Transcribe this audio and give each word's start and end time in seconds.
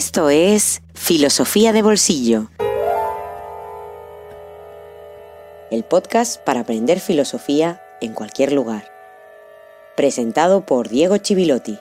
Esto 0.00 0.30
es 0.30 0.80
Filosofía 0.94 1.74
de 1.74 1.82
Bolsillo. 1.82 2.46
El 5.70 5.84
podcast 5.84 6.42
para 6.42 6.60
aprender 6.60 7.00
filosofía 7.00 7.82
en 8.00 8.14
cualquier 8.14 8.52
lugar. 8.52 8.90
Presentado 9.98 10.64
por 10.64 10.88
Diego 10.88 11.18
Chivilotti. 11.18 11.78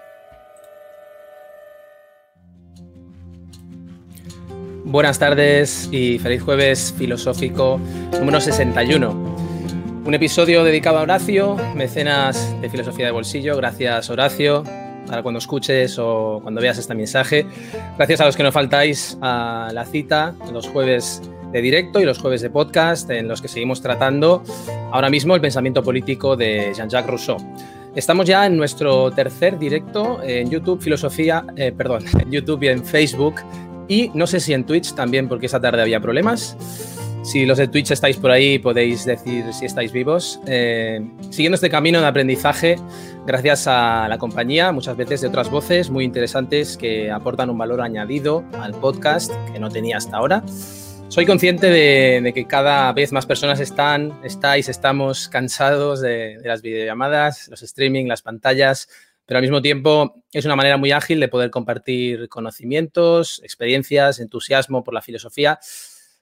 Buenas 4.84 5.18
tardes 5.18 5.88
y 5.90 6.19
feliz 6.19 6.44
jueves 6.44 6.94
filosófico 6.97 7.80
número 8.19 8.41
61. 8.41 9.12
Un 10.03 10.13
episodio 10.13 10.66
dedicado 10.66 10.97
a 10.97 11.03
Horacio, 11.03 11.56
mecenas 11.74 12.53
de 12.59 12.69
Filosofía 12.69 13.06
de 13.06 13.12
Bolsillo. 13.13 13.56
Gracias 13.56 14.09
Horacio, 14.09 14.66
para 15.09 15.24
cuando 15.24 15.40
escuches 15.40 15.97
o 16.00 16.40
cuando 16.42 16.62
veas 16.62 16.78
este 16.78 16.94
mensaje. 16.94 17.46
Gracias 17.97 18.22
a 18.22 18.25
los 18.25 18.38
que 18.38 18.44
nos 18.44 18.53
faltáis 18.53 19.18
a 19.22 19.72
la 19.74 19.86
cita 19.86 20.36
los 20.53 20.68
jueves 20.68 21.22
de 21.52 21.62
directo 21.62 22.00
y 22.00 22.06
los 22.06 22.20
jueves 22.20 22.42
de 22.42 22.50
podcast 22.50 23.09
en 23.09 23.28
los 23.28 23.42
que 23.42 23.48
seguimos 23.48 23.81
tratando 23.81 24.44
ahora 24.92 25.09
mismo 25.09 25.34
el 25.36 25.42
pensamiento 25.42 25.81
político 25.81 26.36
de 26.36 26.72
Jean-Jacques 26.75 27.09
Rousseau. 27.09 27.38
Estamos 27.96 28.28
ya 28.28 28.46
en 28.46 28.56
nuestro 28.56 29.09
tercer 29.12 29.58
directo 29.58 30.22
en 30.24 30.50
YouTube, 30.50 30.80
Filosofía, 30.80 31.44
eh, 31.56 31.74
perdón, 31.75 32.06
en 32.19 32.31
YouTube 32.31 32.64
y 32.64 32.68
en 32.68 32.86
Facebook 32.86 33.36
y 33.88 34.12
no 34.14 34.28
sé 34.28 34.40
si 34.40 34.53
en 34.53 34.64
Twitch 34.64 34.94
también 34.94 35.28
porque 35.28 35.48
esa 35.48 35.59
tarde 35.59 35.81
había 35.81 36.00
problemas. 36.00 36.56
Si 37.22 37.46
los 37.46 37.57
de 37.57 37.68
Twitch 37.68 37.91
estáis 37.91 38.18
por 38.18 38.31
ahí, 38.31 38.59
podéis 38.59 39.06
decir 39.06 39.53
si 39.53 39.66
estáis 39.66 39.91
vivos. 39.91 40.40
Eh, 40.47 41.00
siguiendo 41.30 41.56
este 41.56 41.69
camino 41.69 42.00
de 42.00 42.07
aprendizaje, 42.07 42.78
gracias 43.28 43.68
a 43.68 44.07
la 44.07 44.18
compañía, 44.18 44.72
muchas 44.72 44.96
veces 44.96 45.22
de 45.22 45.28
otras 45.28 45.52
voces 45.52 45.90
muy 45.90 46.06
interesantes 46.06 46.78
que 46.78 47.12
aportan 47.12 47.50
un 47.50 47.57
valor 47.57 47.81
añadido 47.81 48.44
al 48.53 48.74
podcast 48.74 49.31
que 49.52 49.59
no 49.59 49.69
tenía 49.69 49.97
hasta 49.97 50.18
ahora. 50.18 50.44
Soy 51.09 51.25
consciente 51.25 51.68
de, 51.68 52.31
que 52.34 52.47
cada 52.47 52.91
vez 52.94 53.12
más 53.12 53.25
personas 53.25 53.59
están, 53.59 54.19
estáis, 54.24 54.69
estamos 54.69 55.28
cansados 55.28 56.01
de, 56.01 56.38
de 56.38 56.47
las 56.47 56.62
videollamadas, 56.62 57.47
los 57.50 57.62
streaming, 57.62 58.06
las 58.06 58.22
pantallas, 58.22 58.88
pero 59.25 59.38
al 59.38 59.44
mismo 59.44 59.62
tiempo 59.62 60.24
es 60.31 60.46
una 60.46 60.56
manera 60.56 60.78
muy 60.78 60.91
ágil 60.91 61.19
de 61.19 61.28
poder 61.28 61.51
compartir 61.51 62.30
conocimientos, 62.30 63.41
experiencias, 63.44 64.19
entusiasmo 64.19 64.84
por 64.84 64.94
la 64.94 65.01
filosofía 65.01 65.59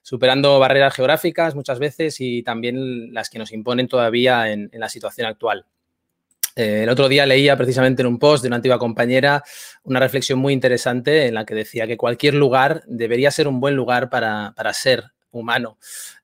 superando 0.08 0.58
barreras 0.58 0.94
geográficas 0.94 1.54
muchas 1.54 1.78
veces 1.78 2.16
y 2.20 2.42
también 2.42 3.12
las 3.12 3.28
que 3.28 3.38
nos 3.38 3.52
imponen 3.52 3.88
todavía 3.88 4.50
en, 4.50 4.70
la 4.72 4.88
situación 4.88 5.26
actual. 5.26 5.66
Eh, 6.56 6.84
el 6.84 6.88
otro 6.88 7.10
día 7.10 7.26
leía 7.26 7.58
precisamente 7.58 8.00
en 8.00 8.08
un 8.08 8.18
post 8.18 8.42
de 8.42 8.46
una 8.46 8.56
antigua 8.56 8.78
compañera 8.78 9.44
una 9.82 10.00
reflexión 10.00 10.38
muy 10.38 10.54
interesante 10.54 11.26
en 11.26 11.34
la 11.34 11.44
que 11.44 11.54
decía 11.54 11.86
que 11.86 11.98
cualquier 11.98 12.32
lugar 12.32 12.84
debería 12.86 13.30
ser 13.30 13.48
un 13.48 13.60
buen 13.60 13.76
lugar 13.76 14.08
para, 14.08 14.54
ser 14.72 15.04
humano. 15.30 15.76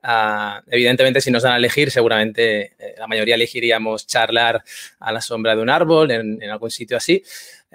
Ah, 0.02 0.62
evidentemente, 0.68 1.20
si 1.20 1.30
nos 1.30 1.42
dan 1.42 1.52
a 1.52 1.58
elegir, 1.58 1.90
seguramente 1.90 2.72
eh, 2.78 2.94
la 2.96 3.06
mayoría 3.06 3.34
elegiríamos 3.34 4.06
charlar 4.06 4.64
a 4.98 5.12
la 5.12 5.20
sombra 5.20 5.54
de 5.54 5.60
un 5.60 5.68
árbol 5.68 6.10
en 6.10 6.50
algún 6.50 6.70
sitio 6.70 6.96
así, 6.96 7.22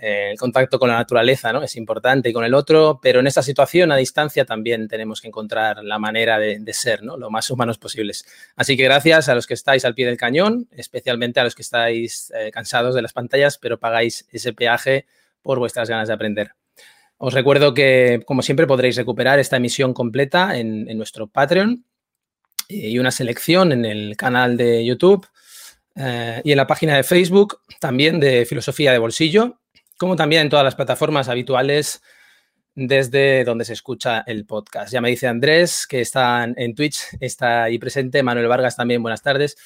el 0.01 0.37
contacto 0.37 0.79
con 0.79 0.89
la 0.89 0.95
naturaleza 0.95 1.51
¿no? 1.51 1.61
es 1.61 1.75
importante 1.75 2.29
y 2.29 2.33
con 2.33 2.45
el 2.45 2.53
otro, 2.53 2.99
pero 3.01 3.19
en 3.19 3.27
esta 3.27 3.43
situación 3.43 3.91
a 3.91 3.97
distancia 3.97 4.45
también 4.45 4.87
tenemos 4.87 5.19
que 5.19 5.27
encontrar 5.27 5.83
la 5.83 5.99
manera 5.99 6.39
de, 6.39 6.61
ser 6.73 7.03
¿no? 7.03 7.17
lo 7.17 7.29
más 7.29 7.49
humanos 7.51 7.77
posibles. 7.77 8.25
Así 8.55 8.77
que 8.77 8.83
gracias 8.83 9.27
a 9.27 9.35
los 9.35 9.45
que 9.45 9.53
estáis 9.53 9.83
al 9.83 9.95
pie 9.95 10.05
del 10.05 10.17
cañón, 10.17 10.67
especialmente 10.71 11.39
a 11.39 11.43
los 11.43 11.53
que 11.53 11.63
estáis 11.63 12.31
eh, 12.35 12.49
cansados 12.51 12.95
de 12.95 13.01
las 13.01 13.11
pantallas, 13.11 13.57
pero 13.57 13.77
pagáis 13.77 14.27
ese 14.31 14.53
peaje 14.53 15.05
por 15.41 15.59
vuestras 15.59 15.89
ganas 15.89 16.07
de 16.07 16.13
aprender. 16.13 16.51
Os 17.17 17.33
recuerdo 17.33 17.73
que, 17.73 18.21
como 18.25 18.41
siempre, 18.41 18.65
podréis 18.65 18.95
recuperar 18.95 19.39
esta 19.39 19.57
emisión 19.57 19.93
completa 19.93 20.57
en, 20.57 20.85
nuestro 20.97 21.27
Patreon 21.27 21.83
y 22.69 22.97
una 22.97 23.11
selección 23.11 23.73
en 23.73 23.83
el 23.83 24.15
canal 24.15 24.55
de 24.55 24.85
YouTube. 24.85 25.27
Eh, 25.95 26.41
y 26.45 26.51
en 26.51 26.57
la 26.57 26.67
página 26.67 26.95
de 26.95 27.03
Facebook 27.03 27.59
también 27.81 28.21
de 28.21 28.45
Filosofía 28.45 28.93
de 28.93 28.99
Bolsillo, 28.99 29.58
como 29.99 30.15
también 30.15 30.43
en 30.43 30.49
todas 30.49 30.63
las 30.63 30.75
plataformas 30.75 31.27
habituales 31.27 32.01
desde 32.73 33.43
donde 33.43 33.65
se 33.65 33.73
escucha 33.73 34.23
el 34.25 34.45
podcast. 34.45 34.93
Ya 34.93 35.01
me 35.01 35.09
dice 35.09 35.27
Andrés, 35.27 35.85
que 35.85 35.99
está 35.99 36.45
en 36.55 36.73
Twitch, 36.73 37.03
está 37.19 37.63
ahí 37.63 37.77
presente. 37.77 38.23
Manuel 38.23 38.47
Vargas 38.47 38.77
también, 38.77 39.01
buenas 39.01 39.21
tardes. 39.21 39.57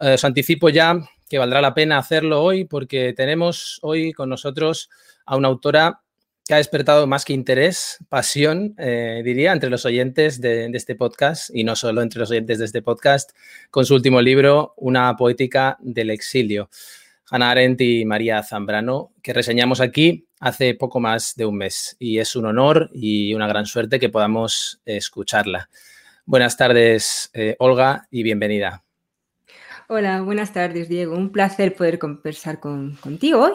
Eh, 0.00 0.12
os 0.12 0.24
anticipo 0.24 0.68
ya 0.68 1.00
que 1.28 1.38
valdrá 1.38 1.62
la 1.62 1.72
pena 1.72 1.96
hacerlo 1.96 2.42
hoy 2.42 2.66
porque 2.66 3.14
tenemos 3.14 3.78
hoy 3.82 4.12
con 4.12 4.28
nosotros 4.28 4.90
a 5.24 5.36
una 5.36 5.48
autora 5.48 6.02
que 6.46 6.54
ha 6.54 6.58
despertado 6.58 7.06
más 7.06 7.24
que 7.24 7.32
interés, 7.32 7.98
pasión, 8.10 8.74
eh, 8.78 9.22
diría, 9.24 9.52
entre 9.52 9.70
los 9.70 9.84
oyentes 9.84 10.40
de, 10.40 10.70
este 10.74 10.94
podcast 10.94 11.50
y 11.52 11.64
no 11.64 11.76
solo 11.76 12.02
entre 12.02 12.20
los 12.20 12.30
oyentes 12.30 12.58
de 12.58 12.64
este 12.66 12.82
podcast, 12.82 13.30
con 13.70 13.84
su 13.84 13.94
último 13.94 14.22
libro, 14.22 14.74
Una 14.76 15.14
poética 15.16 15.76
del 15.80 16.10
exilio. 16.10 16.70
Hannah 17.30 17.50
Arendt 17.50 17.80
y 17.82 18.04
María 18.04 18.42
Zambrano, 18.42 19.12
que 19.22 19.34
reseñamos 19.34 19.80
aquí 19.80 20.26
hace 20.40 20.74
poco 20.74 20.98
más 20.98 21.34
de 21.36 21.44
un 21.44 21.56
mes. 21.58 21.96
Y 21.98 22.18
es 22.18 22.34
un 22.36 22.46
honor 22.46 22.90
y 22.92 23.34
una 23.34 23.46
gran 23.46 23.66
suerte 23.66 24.00
que 24.00 24.08
podamos 24.08 24.80
escucharla. 24.86 25.68
Buenas 26.24 26.56
tardes, 26.56 27.30
eh, 27.34 27.56
Olga, 27.58 28.06
y 28.10 28.22
bienvenida. 28.22 28.84
Hola, 29.88 30.22
buenas 30.22 30.52
tardes, 30.52 30.88
Diego. 30.88 31.16
Un 31.16 31.30
placer 31.30 31.74
poder 31.74 31.98
conversar 31.98 32.60
contigo 32.60 33.44
hoy. 33.44 33.52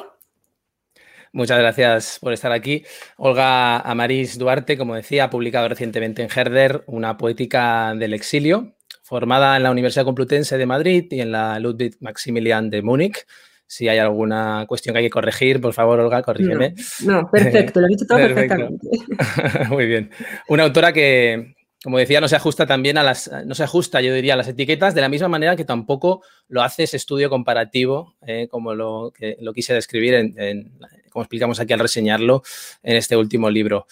Muchas 1.32 1.58
gracias 1.58 2.20
por 2.22 2.32
estar 2.32 2.52
aquí. 2.52 2.84
Olga 3.18 3.80
Amaris 3.80 4.38
Duarte, 4.38 4.78
como 4.78 4.94
decía, 4.94 5.26
ha 5.26 5.30
publicado 5.32 5.68
recientemente 5.68 6.22
en 6.22 6.30
Herder 6.30 6.84
una 6.86 7.18
poética 7.18 7.96
del 7.96 8.14
exilio, 8.14 8.76
formada 9.02 9.58
en 9.58 9.64
la 9.64 9.72
Universidad 9.72 10.06
Complutense 10.06 10.60
de 10.60 10.66
Madrid 10.68 11.06
y 11.10 11.22
en 11.22 11.32
la 11.32 11.60
Ludwig 11.60 11.98
Maximilian 12.02 12.70
de 12.70 12.84
Múnich. 12.84 13.26
Si 13.74 13.88
hay 13.88 13.98
alguna 13.98 14.66
cuestión 14.68 14.94
que 14.94 15.00
hay 15.00 15.06
que 15.06 15.10
corregir, 15.10 15.60
por 15.60 15.74
favor, 15.74 16.00
Olga, 16.00 16.22
corrígeme. 16.22 16.76
No, 17.04 17.28
perfecto, 17.32 17.80
lo 17.80 17.88
he 17.88 17.90
dicho 17.90 18.06
todo 18.08 18.18
perfectamente. 18.20 18.88
Muy 19.70 19.88
bien. 19.88 20.12
Una 20.48 20.62
autora 20.62 20.94
que, 20.94 21.56
como 21.84 21.98
decía, 21.98 22.22
no 22.22 22.28
se 22.28 22.36
ajusta 22.36 22.68
también 22.68 23.00
a 23.00 23.04
las, 23.04 23.32
no 23.48 23.56
se 23.56 23.64
ajusta, 23.64 24.00
yo 24.00 24.14
diría, 24.14 24.36
a 24.36 24.38
las 24.38 24.48
etiquetas 24.48 24.94
de 24.94 25.02
la 25.02 25.10
misma 25.10 25.28
manera 25.28 25.56
que 25.56 25.66
tampoco 25.66 26.22
lo 26.50 26.62
hace 26.62 26.84
ese 26.84 26.98
estudio 26.98 27.32
comparativo, 27.32 28.16
eh, 28.28 28.48
como 28.48 28.76
lo, 28.76 29.12
que, 29.12 29.38
lo 29.42 29.54
quise 29.54 29.74
describir 29.74 30.14
en, 30.14 30.78
como 31.10 31.24
explicamos 31.24 31.60
aquí 31.60 31.74
al 31.74 31.80
reseñarlo 31.80 32.44
en 32.84 32.98
este 32.98 33.18
último 33.18 33.50
libro. 33.50 33.88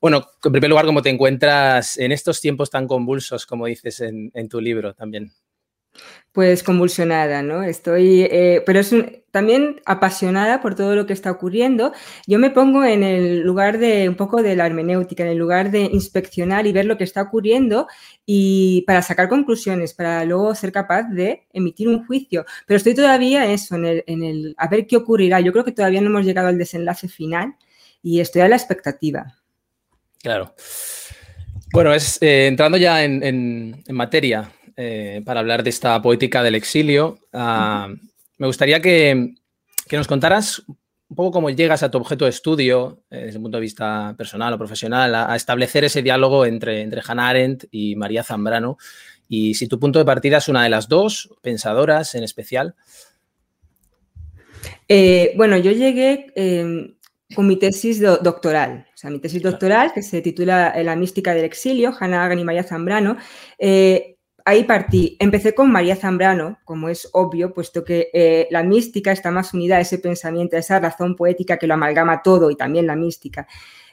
Bueno, 0.00 0.30
en 0.44 0.52
primer 0.52 0.70
lugar, 0.70 0.86
¿cómo 0.86 1.02
te 1.02 1.10
encuentras 1.10 1.98
en 1.98 2.10
estos 2.10 2.40
tiempos 2.40 2.70
tan 2.70 2.88
convulsos, 2.88 3.44
como 3.44 3.66
dices 3.66 4.00
en 4.00 4.48
tu 4.48 4.62
libro 4.62 4.94
también? 4.94 5.30
Pues 6.32 6.62
convulsionada, 6.62 7.42
¿no? 7.42 7.62
Estoy, 7.62 8.28
eh, 8.30 8.62
pero 8.66 8.80
es 8.80 8.94
también 9.30 9.80
apasionada 9.86 10.60
por 10.60 10.74
todo 10.74 10.94
lo 10.94 11.06
que 11.06 11.14
está 11.14 11.30
ocurriendo. 11.30 11.92
Yo 12.26 12.38
me 12.38 12.50
pongo 12.50 12.84
en 12.84 13.02
el 13.02 13.40
lugar 13.40 13.78
de 13.78 14.06
un 14.06 14.16
poco 14.16 14.42
de 14.42 14.54
la 14.54 14.66
hermenéutica, 14.66 15.22
en 15.22 15.30
el 15.30 15.38
lugar 15.38 15.70
de 15.70 15.82
inspeccionar 15.82 16.66
y 16.66 16.72
ver 16.72 16.84
lo 16.84 16.98
que 16.98 17.04
está 17.04 17.22
ocurriendo 17.22 17.86
y 18.26 18.84
para 18.86 19.00
sacar 19.00 19.30
conclusiones, 19.30 19.94
para 19.94 20.26
luego 20.26 20.54
ser 20.54 20.72
capaz 20.72 21.04
de 21.04 21.46
emitir 21.54 21.88
un 21.88 22.06
juicio. 22.06 22.44
Pero 22.66 22.76
estoy 22.76 22.94
todavía 22.94 23.50
eso, 23.50 23.76
en 23.76 23.86
el, 23.86 24.04
en 24.06 24.22
el 24.22 24.54
a 24.58 24.68
ver 24.68 24.86
qué 24.86 24.96
ocurrirá. 24.98 25.40
Yo 25.40 25.52
creo 25.52 25.64
que 25.64 25.72
todavía 25.72 26.02
no 26.02 26.08
hemos 26.08 26.26
llegado 26.26 26.48
al 26.48 26.58
desenlace 26.58 27.08
final 27.08 27.56
y 28.02 28.20
estoy 28.20 28.42
a 28.42 28.48
la 28.48 28.56
expectativa. 28.56 29.38
Claro. 30.22 30.54
Bueno, 31.72 31.94
es 31.94 32.18
eh, 32.22 32.46
entrando 32.46 32.76
ya 32.76 33.04
en, 33.04 33.22
en 33.22 33.94
materia, 33.94 34.50
eh, 34.78 35.22
para 35.24 35.40
hablar 35.40 35.62
de 35.62 35.70
esta 35.70 36.02
poética 36.02 36.42
del 36.42 36.54
exilio. 36.54 37.18
Ah, 37.32 37.88
me 38.36 38.46
gustaría 38.46 38.82
que, 38.82 39.34
nos 39.90 40.06
contaras 40.06 40.62
un 40.68 41.16
poco 41.16 41.30
cómo 41.30 41.48
llegas 41.48 41.82
a 41.82 41.90
tu 41.90 41.96
objeto 41.96 42.26
de 42.26 42.30
estudio, 42.30 43.00
eh, 43.10 43.24
desde 43.24 43.38
un 43.38 43.44
punto 43.44 43.56
de 43.56 43.62
vista 43.62 44.14
personal 44.18 44.52
o 44.52 44.58
profesional, 44.58 45.14
a, 45.14 45.34
establecer 45.34 45.84
ese 45.84 46.02
diálogo 46.02 46.44
entre, 46.44 46.82
entre 46.82 47.00
Hannah 47.06 47.28
Arendt 47.28 47.64
y 47.70 47.96
María 47.96 48.22
Zambrano. 48.22 48.76
Y 49.28 49.54
si 49.54 49.66
tu 49.66 49.80
punto 49.80 49.98
de 49.98 50.04
partida 50.04 50.38
es 50.38 50.48
una 50.48 50.62
de 50.62 50.68
las 50.68 50.88
dos, 50.88 51.30
pensadoras 51.40 52.14
en 52.14 52.24
especial. 52.24 52.74
Eh, 54.88 55.32
bueno, 55.36 55.56
yo 55.56 55.72
llegué 55.72 56.26
em, 56.36 56.96
con 57.34 57.46
mi 57.46 57.56
tesis 57.56 58.00
doctoral, 58.00 58.86
o 58.94 58.96
sea, 58.96 59.08
mi 59.08 59.20
tesis 59.20 59.42
doctoral 59.42 59.92
que 59.94 60.02
se 60.02 60.20
titula 60.20 60.74
La 60.82 60.96
mística 60.96 61.32
del 61.32 61.46
exilio, 61.46 61.94
Hannah 61.98 62.24
Arendt 62.24 62.42
y 62.42 62.44
María 62.44 62.62
Zambrano 62.62 63.16
ahí 64.46 64.62
partí. 64.62 65.16
Empecé 65.18 65.54
con 65.54 65.70
María 65.72 65.96
Zambrano, 65.96 66.60
como 66.64 66.88
es 66.88 67.10
obvio, 67.12 67.52
puesto 67.52 67.84
que 67.84 68.08
eh, 68.14 68.46
la 68.52 68.62
mística 68.62 69.10
está 69.10 69.32
más 69.32 69.52
unida 69.52 69.76
a 69.76 69.80
ese 69.80 69.98
pensamiento, 69.98 70.56
a 70.56 70.60
esa 70.60 70.78
razón 70.78 71.16
poética 71.16 71.58
que 71.58 71.66
lo 71.66 71.74
amalgama 71.74 72.22
todo 72.22 72.48
y 72.50 72.56
también 72.56 72.86
la 72.86 72.94
mística. 72.94 73.48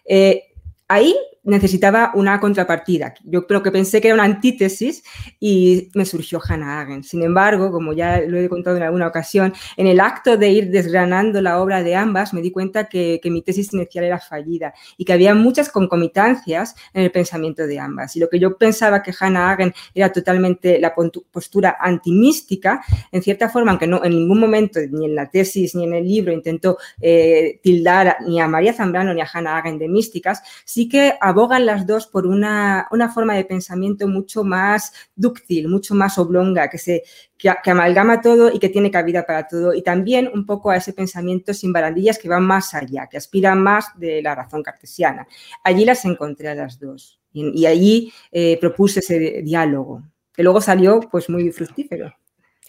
Eh, 0.06 0.54
ahí 0.88 1.16
necesitaba 1.44 2.12
una 2.16 2.40
contrapartida. 2.40 3.14
Yo 3.24 3.46
creo 3.46 3.62
que 3.62 3.72
pensé 3.72 4.00
que 4.00 4.08
era 4.08 4.16
una 4.16 4.24
antítesis 4.24 5.04
y 5.40 5.90
me 5.94 6.06
surgió 6.06 6.42
Hannah 6.42 6.82
Arendt. 6.82 7.06
Sin 7.06 7.22
embargo, 7.22 7.72
como 7.72 7.94
ya 7.94 8.22
lo 8.22 8.38
he 8.38 8.48
contado 8.48 8.78
en 8.78 8.84
alguna 8.84 9.08
ocasión, 9.08 9.54
en 9.76 9.88
el 9.88 10.00
acto 10.00 10.38
de 10.38 10.50
ir 10.50 10.70
desgranando 10.70 11.42
la 11.42 11.62
obra 11.62 11.84
de 11.84 11.96
ambas, 11.96 12.34
me 12.34 12.42
di 12.42 12.52
cuenta 12.52 12.88
que, 12.88 13.20
mi 13.26 13.42
tesis 13.42 13.74
inicial 13.74 14.06
era 14.06 14.20
fallida 14.20 14.76
y 14.96 15.06
que 15.06 15.14
había 15.14 15.34
muchas 15.34 15.70
concomitancias 15.70 16.76
en 16.94 17.04
el 17.04 17.12
pensamiento 17.12 17.66
de 17.66 17.80
ambas. 17.80 18.16
Y 18.16 18.20
lo 18.20 18.30
que 18.30 18.38
yo 18.38 18.58
pensaba 18.58 19.02
que 19.02 19.12
Hannah 19.20 19.52
Arendt 19.52 19.76
era 19.96 20.12
totalmente 20.12 20.80
la 20.80 20.94
postura 20.94 21.78
antimística, 21.80 22.84
en 23.12 23.24
cierta 23.24 23.50
forma, 23.50 23.72
aunque 23.72 23.88
no 23.88 24.04
en 24.04 24.12
ningún 24.12 24.40
momento, 24.40 24.80
ni 24.92 25.06
en 25.06 25.16
la 25.16 25.30
tesis 25.30 25.74
ni 25.74 25.86
en 25.86 25.94
el 25.94 26.08
libro, 26.08 26.32
intentó 26.32 26.78
eh, 27.02 27.60
tildar 27.64 28.18
ni 28.28 28.40
a 28.40 28.48
María 28.48 28.74
Zambrano 28.74 29.14
ni 29.14 29.22
a 29.22 29.28
Hannah 29.32 29.58
Arendt 29.58 29.80
de 29.80 29.88
místicas, 29.88 30.44
sí 30.64 30.88
que 30.88 31.14
abogan 31.34 31.66
las 31.66 31.86
dos 31.86 32.08
por 32.08 32.28
una, 32.28 32.88
forma 33.14 33.36
de 33.36 33.46
pensamiento 33.46 34.08
mucho 34.08 34.44
más 34.44 34.94
dúctil, 35.16 35.68
mucho 35.68 35.96
más 35.96 36.18
oblonga, 36.18 36.70
que, 36.70 36.78
se, 36.78 37.04
que, 37.38 37.50
amalgama 37.50 38.22
todo 38.22 38.52
y 38.52 38.60
que 38.60 38.70
tiene 38.70 38.92
cabida 38.92 39.26
para 39.26 39.48
todo. 39.48 39.74
Y 39.74 39.82
también 39.82 40.30
un 40.34 40.46
poco 40.46 40.70
a 40.70 40.78
ese 40.78 40.94
pensamiento 40.94 41.54
sin 41.54 41.74
barandillas 41.74 42.20
que 42.20 42.30
va 42.30 42.40
más 42.40 42.74
allá, 42.74 43.08
que 43.08 43.18
aspira 43.18 43.56
más 43.56 43.88
de 43.98 44.22
la 44.22 44.36
razón 44.36 44.64
cartesiana. 44.64 45.28
Allí 45.64 45.86
las 45.86 46.06
encontré 46.06 46.50
a 46.50 46.56
las 46.56 46.80
dos 46.80 47.20
y, 47.34 47.66
allí 47.66 48.14
eh, 48.32 48.58
propuse 48.60 49.00
ese 49.00 49.42
diálogo, 49.44 50.04
que 50.34 50.44
luego 50.44 50.62
salió 50.62 51.00
pues 51.00 51.30
muy 51.30 51.52
fructífero. 51.52 52.14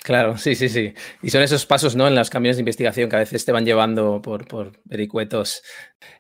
Claro, 0.05 0.37
sí, 0.37 0.55
sí, 0.55 0.69
sí. 0.69 0.93
Y 1.23 1.31
son 1.31 1.41
esos 1.41 1.65
pasos, 1.65 1.97
¿no? 1.97 2.07
En 2.07 2.15
los 2.15 2.29
caminos 2.29 2.57
de 2.57 2.61
investigación 2.61 3.09
que 3.09 3.17
a 3.17 3.21
veces 3.21 3.43
te 3.47 3.53
van 3.53 3.65
llevando 3.65 4.21
por, 4.21 4.47
por 4.47 4.73
vericuetos. 4.85 5.63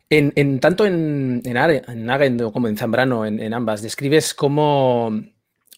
En, 0.08 0.58
tanto 0.58 0.86
en, 0.86 1.42
en, 1.44 2.50
como 2.50 2.69
en 2.69 2.78
Zambrano, 2.78 3.26
en, 3.26 3.52
ambas, 3.52 3.82
describes 3.82 4.32
cómo, 4.32 5.12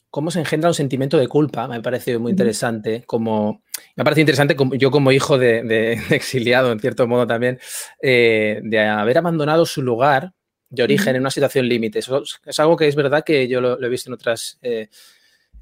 cómo 0.08 0.30
se 0.30 0.38
engendra 0.38 0.70
un 0.70 0.74
sentimiento 0.74 1.18
de 1.18 1.26
culpa. 1.26 1.66
Me 1.66 1.78
ha 1.78 1.82
parecido 1.82 2.20
muy 2.20 2.30
interesante. 2.30 3.02
Como, 3.08 3.64
me 3.96 4.02
ha 4.02 4.04
parecido 4.04 4.22
interesante 4.22 4.54
como, 4.54 4.76
yo 4.76 4.92
como 4.92 5.10
hijo 5.10 5.36
de, 5.36 5.94
exiliado, 6.10 6.70
en 6.70 6.78
cierto 6.78 7.08
modo 7.08 7.26
también, 7.26 7.58
eh, 8.00 8.60
de 8.62 8.80
haber 8.82 9.18
abandonado 9.18 9.66
su 9.66 9.82
lugar 9.82 10.32
de 10.70 10.84
origen 10.84 11.16
en 11.16 11.22
una 11.22 11.30
situación 11.32 11.68
límite. 11.68 11.98
Eso 11.98 12.22
es 12.44 12.60
algo 12.60 12.76
que 12.76 12.86
es 12.86 12.94
verdad 12.94 13.24
que 13.24 13.48
yo 13.48 13.60
lo, 13.60 13.82
he 13.82 13.88
visto 13.88 14.10
en 14.10 14.14
otras... 14.14 14.60
Eh, 14.62 14.90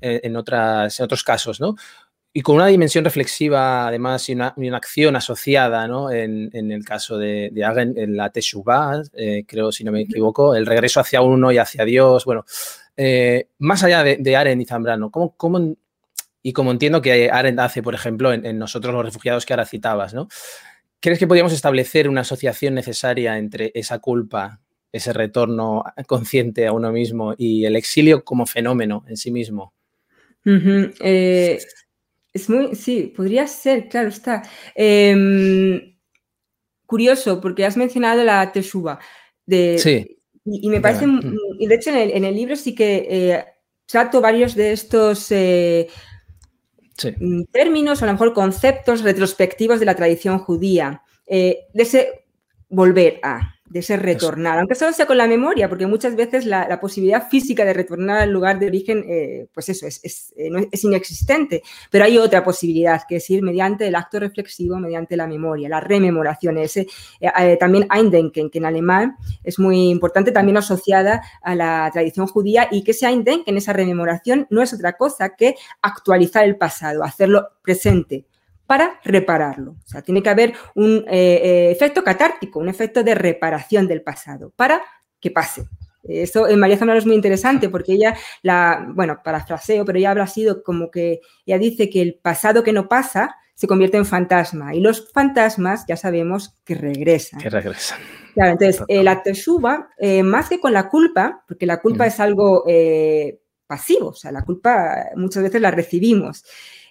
en, 0.07 0.37
otras, 0.37 1.01
en 1.01 1.05
otros 1.05 1.25
casos, 1.25 1.61
¿no? 1.61 1.77
Y 2.37 2.43
con 2.43 2.57
una 2.57 2.67
dimensión 2.67 3.05
reflexiva, 3.05 3.87
además, 3.87 4.29
y 4.29 4.33
una, 4.33 4.53
acción 4.73 5.15
asociada, 5.15 5.87
¿no? 5.87 6.11
En, 6.11 6.51
el 6.53 6.85
caso 6.85 7.17
de, 7.17 7.51
de 7.53 7.65
Agen, 7.65 7.95
en 7.97 8.17
la 8.17 8.31
Teshuvah, 8.31 9.03
eh, 9.13 9.45
creo, 9.47 9.71
si 9.71 9.85
no 9.85 9.93
me 9.93 10.01
equivoco, 10.01 10.57
el 10.57 10.67
regreso 10.67 10.99
hacia 10.99 11.21
uno 11.21 11.53
y 11.53 11.59
hacia 11.59 11.85
Dios. 11.85 12.25
Bueno, 12.25 12.45
eh, 12.97 13.51
más 13.61 13.85
allá 13.85 14.03
de, 14.03 14.17
de, 14.17 14.37
Arendt 14.37 14.63
y 14.63 14.65
Zambrano, 14.65 15.13
¿cómo, 15.13 15.37
cómo, 15.37 15.77
y 16.43 16.53
como 16.53 16.73
entiendo 16.73 17.01
que 17.01 17.31
Arendt 17.31 17.61
hace, 17.61 17.85
por 17.85 17.95
ejemplo, 17.95 18.33
en, 18.33 18.59
nosotros 18.59 18.93
los 18.93 19.05
refugiados 19.05 19.47
que 19.47 19.53
ahora 19.53 19.65
citabas, 19.65 20.13
¿no? 20.13 20.27
¿Crees 20.99 21.21
que 21.21 21.29
podríamos 21.29 21.53
establecer 21.53 22.09
una 22.09 22.23
asociación 22.23 22.75
necesaria 22.75 23.39
entre 23.39 23.71
esa 23.77 24.01
culpa, 24.01 24.61
ese 24.91 25.13
retorno 25.13 25.85
consciente 26.09 26.67
a 26.67 26.73
uno 26.73 26.91
mismo 26.91 27.33
y 27.39 27.65
el 27.65 27.77
exilio 27.77 28.25
como 28.25 28.45
fenómeno 28.45 29.05
en 29.07 29.17
sí 29.17 29.31
mismo? 29.31 29.73
Es 32.35 32.51
muy, 32.51 32.75
sí, 32.75 33.13
podría 33.17 33.47
ser, 33.47 33.89
claro, 33.89 34.09
está. 34.09 34.43
Em, 34.75 35.97
curioso, 36.85 37.41
porque 37.41 37.65
has 37.65 37.77
mencionado 37.77 38.25
la 38.25 38.51
Teshuva. 38.51 38.99
De, 39.47 39.79
sí. 39.79 40.19
Y, 40.45 40.69
me 40.69 40.81
parece, 40.81 41.07
y 41.59 41.67
de 41.67 41.75
hecho 41.75 41.91
en 41.91 42.25
el, 42.25 42.35
libro 42.35 42.55
sí 42.57 42.75
que 42.75 43.07
eh, 43.09 43.45
trato 43.87 44.21
varios 44.21 44.55
de 44.55 44.73
estos 44.73 45.31
eh, 45.31 45.89
términos, 47.51 48.03
o 48.03 48.05
a 48.05 48.09
lo 48.09 48.13
mejor 48.13 48.35
conceptos 48.35 49.03
retrospectivos 49.03 49.81
de 49.81 49.87
la 49.87 49.95
tradición 49.95 50.39
judía, 50.39 51.03
eh, 51.27 51.61
de 51.73 51.83
ese 51.83 52.27
volver 52.69 53.21
a 53.23 53.54
de 53.75 53.83
ser 53.83 54.03
retornado, 54.03 54.61
aunque 54.61 54.77
solo 54.77 54.93
sea 54.93 55.05
con 55.05 55.19
la 55.19 55.27
memoria, 55.27 55.69
porque 55.69 55.89
muchas 55.89 56.15
veces 56.15 56.47
la, 56.47 56.79
posibilidad 56.81 57.29
física 57.29 57.65
de 57.65 57.73
retornar 57.73 58.21
al 58.21 58.31
lugar 58.31 58.61
de 58.61 58.69
origen, 58.69 59.05
eh, 59.09 59.49
pues 59.53 59.69
eso, 59.69 59.85
es, 59.85 60.01
eh, 60.37 60.69
es, 60.71 60.85
inexistente. 60.85 61.61
Pero 61.91 62.05
hay 62.05 62.17
otra 62.17 62.45
posibilidad, 62.45 63.03
que 63.09 63.17
es 63.17 63.29
ir 63.31 63.43
mediante 63.43 63.89
el 63.89 63.97
acto 63.97 64.21
reflexivo, 64.21 64.79
mediante 64.79 65.17
la 65.17 65.27
memoria, 65.27 65.69
la 65.69 65.81
rememoración. 65.81 66.57
Ese, 66.59 66.87
eh, 67.19 67.57
también 67.59 67.89
Eindenken, 67.93 68.49
que 68.49 68.59
en 68.59 68.67
alemán 68.67 69.17
es 69.43 69.59
muy 69.59 69.91
importante, 69.91 70.31
también 70.31 70.57
asociada 70.57 71.23
a 71.43 71.57
la 71.57 71.91
tradición 71.93 72.29
judía, 72.29 72.69
y 72.71 72.85
que 72.85 72.93
ese 72.93 73.07
Eindenken, 73.07 73.57
esa 73.57 73.73
rememoración, 73.73 74.47
no 74.51 74.63
es 74.63 74.73
otra 74.73 74.93
cosa 74.93 75.35
que 75.35 75.57
actualizar 75.83 76.45
el 76.45 76.57
pasado, 76.57 77.03
hacerlo 77.03 77.49
presente 77.61 78.25
para 78.75 78.99
repararlo. 79.05 79.77
O 79.85 79.89
sea, 79.89 80.03
tiene 80.03 80.21
que 80.21 80.31
haber 80.31 80.53
un 80.75 81.05
eh, 81.09 81.41
eh, 81.45 81.71
efecto 81.71 82.03
catártico, 82.03 82.59
un 82.59 82.69
efecto 82.69 83.05
de 83.05 83.15
reparación 83.15 83.87
del 83.87 84.03
pasado 84.03 84.53
para 84.57 84.83
que 85.21 85.31
pase. 85.31 85.69
Eso 86.03 86.49
en 86.49 86.59
María 86.59 86.77
Zambrano 86.77 86.99
es 86.99 87.07
muy 87.07 87.15
interesante 87.15 87.69
porque 87.69 87.93
ella, 87.93 88.17
la, 88.43 88.85
bueno, 88.89 89.21
parafraseo, 89.23 89.85
pero 89.85 89.97
ella 89.97 90.11
habrá 90.11 90.27
sido 90.27 90.65
como 90.65 90.91
que, 90.91 91.21
ella 91.47 91.57
dice 91.57 91.89
que 91.89 92.03
el 92.03 92.19
pasado 92.21 92.65
que 92.65 92.73
no 92.73 92.89
pasa 92.89 93.37
se 93.55 93.69
convierte 93.69 93.97
en 93.97 94.07
fantasma 94.07 94.75
y 94.75 94.81
los 94.81 95.13
fantasmas 95.13 95.85
ya 95.87 95.97
sabemos 95.97 96.57
que 96.65 96.75
regresan. 96.75 97.39
Que 97.39 97.51
regresan. 97.51 98.01
Claro, 98.35 98.51
entonces 98.51 98.83
la 98.89 99.23
teshuva, 99.23 99.91
eh, 99.99 100.25
más 100.25 100.49
que 100.49 100.59
con 100.59 100.73
la 100.73 100.89
culpa, 100.89 101.45
porque 101.47 101.65
la 101.65 101.81
culpa 101.81 102.07
es 102.07 102.19
algo 102.19 102.65
pasivo, 103.69 104.09
o 104.09 104.15
sea, 104.15 104.33
la 104.33 104.43
culpa 104.43 105.11
muchas 105.15 105.45
veces 105.45 105.61
la 105.61 105.71
recibimos. 105.71 106.45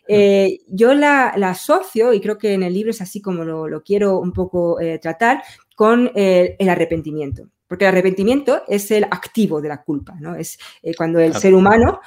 Eh, 0.07 0.59
yo 0.67 0.93
la, 0.93 1.29
asocio, 1.29 2.13
y 2.13 2.21
creo 2.21 2.37
que 2.37 2.53
en 2.53 2.63
el 2.63 2.73
libro 2.73 2.91
es 2.91 3.01
así 3.01 3.21
como 3.21 3.43
lo, 3.43 3.83
quiero 3.83 4.19
un 4.19 4.33
poco 4.33 4.79
eh, 4.79 4.99
tratar, 4.99 5.43
con 5.75 6.11
el, 6.15 6.69
arrepentimiento. 6.69 7.49
Porque 7.67 7.85
el 7.85 7.89
arrepentimiento 7.89 8.63
es 8.67 8.91
el 8.91 9.05
activo 9.05 9.61
de 9.61 9.69
la 9.69 9.81
culpa, 9.81 10.15
¿no? 10.19 10.35
Es 10.35 10.59
eh, 10.81 10.93
cuando 10.95 11.19
el 11.19 11.33
ser 11.33 11.53
humano, 11.53 12.01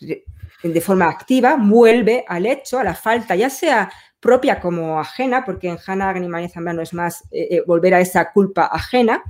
de 0.00 0.80
forma 0.80 1.08
activa, 1.08 1.56
vuelve 1.58 2.24
al 2.28 2.46
hecho, 2.46 2.78
a 2.78 2.84
la 2.84 2.94
falta, 2.94 3.34
ya 3.36 3.48
sea 3.48 3.90
propia 4.18 4.60
como 4.60 5.00
ajena, 5.00 5.44
porque 5.44 5.68
en 5.68 5.78
Hannah 5.84 6.14
y 6.18 6.28
María 6.28 6.50
Zambrano 6.50 6.82
es 6.82 6.92
más 6.92 7.24
volver 7.66 7.94
a 7.94 8.00
esa 8.00 8.30
culpa 8.32 8.66
ajena, 8.66 9.22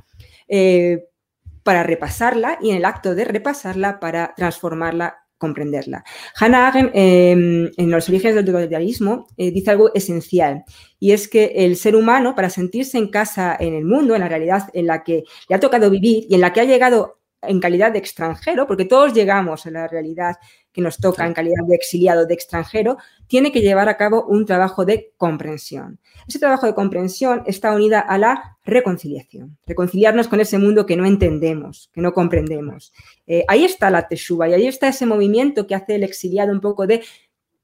para 1.63 1.85
repasarla 1.85 2.59
y 2.61 2.71
en 2.71 2.79
el 2.79 2.85
acto 2.85 3.15
de 3.15 3.25
repasarla 3.25 4.01
para 4.01 4.35
transformarla 4.35 5.20
comprenderla. 5.41 6.05
Hannah 6.39 6.69
Arendt, 6.69 6.93
em, 6.95 7.71
en 7.77 7.91
los 7.91 8.09
orígenes 8.09 8.37
del 8.37 8.45
totalitarismo, 8.45 9.27
eh, 9.37 9.51
dice 9.51 9.71
algo 9.71 9.91
esencial, 9.95 10.65
y 11.01 11.13
es 11.13 11.29
que 11.29 11.53
el 11.57 11.77
ser 11.77 11.97
humano, 11.97 12.35
para 12.37 12.51
sentirse 12.51 12.99
en 12.99 13.09
casa 13.09 13.57
en 13.59 13.75
el 13.75 13.85
mundo, 13.85 14.15
en 14.15 14.21
la 14.21 14.29
realidad 14.29 14.69
en 14.75 14.87
la 14.87 15.03
que 15.03 15.25
le 15.49 15.57
ha 15.57 15.61
tocado 15.61 15.91
vivir 15.91 16.27
y 16.29 16.35
en 16.35 16.43
la 16.43 16.53
que 16.53 16.61
ha 16.61 16.65
llegado 16.65 17.20
en 17.43 17.61
calidad 17.61 17.93
de 17.93 17.99
extranjero, 17.99 18.67
porque 18.67 18.85
todos 18.85 19.15
llegamos 19.15 19.67
a 19.67 19.71
la 19.71 19.89
realidad 19.89 20.37
que 20.73 20.81
nos 20.81 20.99
toca 20.99 21.27
en 21.27 21.35
calidad 21.35 21.65
de 21.67 21.75
exiliado, 21.75 22.27
de 22.27 22.35
extranjero, 22.35 22.97
tiene 23.27 23.51
que 23.51 23.61
llevar 23.61 23.89
a 23.89 23.97
cabo 23.97 24.25
un 24.27 24.47
trabajo 24.47 24.85
de 24.85 25.13
comprensión. 25.17 25.99
Ese 26.29 26.39
trabajo 26.39 26.67
de 26.67 26.75
comprensión 26.75 27.43
está 27.47 27.75
unida 27.75 28.01
a 28.01 28.19
la 28.19 28.59
reconciliación, 28.65 29.59
reconciliarnos 29.67 30.29
con 30.29 30.41
ese 30.41 30.59
mundo 30.59 30.87
que 30.87 30.97
no 30.97 31.07
entendemos, 31.07 31.91
que 31.93 32.01
no 32.01 32.13
comprendemos. 32.13 32.93
Eh, 33.27 33.45
ahí 33.49 33.65
está 33.65 33.91
la 33.91 34.07
teshuva 34.07 34.49
y 34.49 34.55
ahí 34.55 34.67
está 34.67 34.89
ese 34.89 35.07
movimiento 35.07 35.67
que 35.67 35.75
hace 35.75 35.97
el 35.97 36.05
exiliado 36.05 36.53
un 36.53 36.61
poco 36.61 36.87
de 36.87 37.03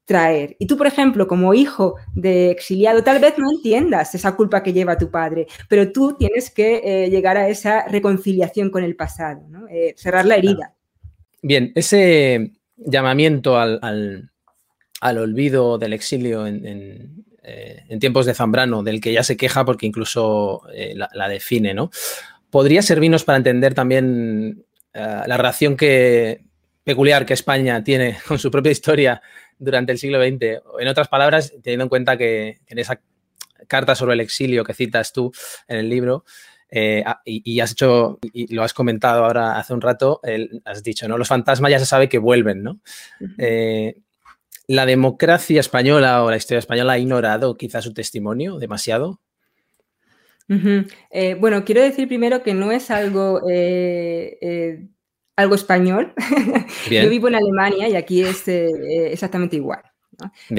traer. 0.07 0.55
Y 0.57 0.65
tú, 0.65 0.77
por 0.77 0.87
ejemplo, 0.87 1.27
como 1.27 1.53
hijo 1.53 1.97
de 2.15 2.49
exiliado, 2.49 3.03
tal 3.03 3.19
vez 3.19 3.37
no 3.37 3.51
entiendas 3.51 4.15
esa 4.15 4.35
culpa 4.35 4.63
que 4.63 4.71
lleva 4.71 4.97
tu 4.97 5.11
padre, 5.11 5.47
pero 5.67 5.91
tú 5.91 6.15
tienes 6.17 6.49
que 6.49 6.81
eh, 6.83 7.09
llegar 7.09 7.35
a 7.35 7.49
esa 7.49 7.85
reconciliación 7.87 8.71
con 8.71 8.85
el 8.85 8.95
pasado, 8.95 9.41
eh, 9.69 9.93
cerrar 9.97 10.25
la 10.25 10.37
herida. 10.37 10.73
Bien, 11.43 11.73
ese 11.75 12.53
llamamiento 12.77 13.59
al, 13.59 14.31
olvido 15.01 15.77
del 15.77 15.91
exilio 15.91 16.47
eh, 16.47 17.83
en, 17.89 17.99
tiempos 17.99 18.25
de 18.25 18.33
Zambrano, 18.33 18.83
del 18.83 19.01
que 19.01 19.11
ya 19.11 19.23
se 19.23 19.35
queja 19.35 19.65
porque 19.65 19.85
incluso 19.85 20.63
la, 20.93 21.27
define, 21.27 21.73
¿no? 21.73 21.91
Podría 22.49 22.81
servirnos 22.81 23.25
para 23.25 23.37
entender 23.37 23.73
también 23.73 24.63
la 24.93 25.37
relación 25.37 25.75
que, 25.75 26.47
peculiar 26.87 27.25
que 27.25 27.33
España 27.33 27.83
tiene 27.83 28.17
con 28.25 28.39
su 28.39 28.49
propia 28.49 28.71
historia 28.71 29.21
durante 29.59 29.91
el 29.91 29.97
siglo 29.97 30.21
XX. 30.21 30.61
En 30.79 30.87
otras 30.87 31.07
palabras, 31.07 31.53
teniendo 31.61 31.83
en 31.83 31.89
cuenta 31.89 32.17
que 32.17 32.59
en 32.67 32.79
esa 32.79 32.99
carta 33.67 33.95
sobre 33.95 34.13
el 34.13 34.21
exilio 34.21 34.63
que 34.63 34.73
citas 34.73 35.13
tú 35.13 35.31
en 35.67 35.77
el 35.77 35.89
libro, 35.89 36.25
eh, 36.69 37.03
ah, 37.05 37.21
y, 37.25 37.59
has 37.59 37.71
hecho, 37.71 38.19
y 38.33 38.53
lo 38.53 38.63
has 38.63 38.73
comentado 38.73 39.25
ahora 39.25 39.57
hace 39.57 39.73
un 39.73 39.81
rato, 39.81 40.21
has 40.65 40.83
dicho, 40.83 41.07
¿no? 41.07 41.17
Los 41.17 41.27
fantasmas 41.27 41.71
ya 41.71 41.79
se 41.79 41.85
sabe 41.85 42.09
que 42.09 42.17
vuelven, 42.17 42.63
¿no? 42.63 42.79
Eh, 43.37 43.95
¿La 44.67 44.85
democracia 44.85 45.61
española 45.61 46.23
o 46.23 46.29
la 46.29 46.37
historia 46.37 46.59
española 46.59 46.93
ha 46.93 46.99
ignorado 46.99 47.55
quizás 47.55 47.85
su 47.85 47.93
testimonio 47.93 48.57
demasiado? 48.57 49.21
Eh, 50.49 51.35
bueno, 51.39 51.65
quiero 51.65 51.81
decir 51.81 52.07
primero 52.07 52.41
que 52.41 52.53
no 52.53 52.71
es 52.71 52.89
algo, 52.89 53.41
eh, 53.49 54.37
eh, 54.41 54.87
algo 55.37 55.55
español. 55.55 56.13
Yo 56.91 57.09
vivo 57.09 57.29
en 57.29 57.35
Alemania 57.35 57.87
y 57.87 57.95
aquí 57.95 58.21
es 58.21 58.43
exactamente 58.47 59.55
igual. 59.55 59.81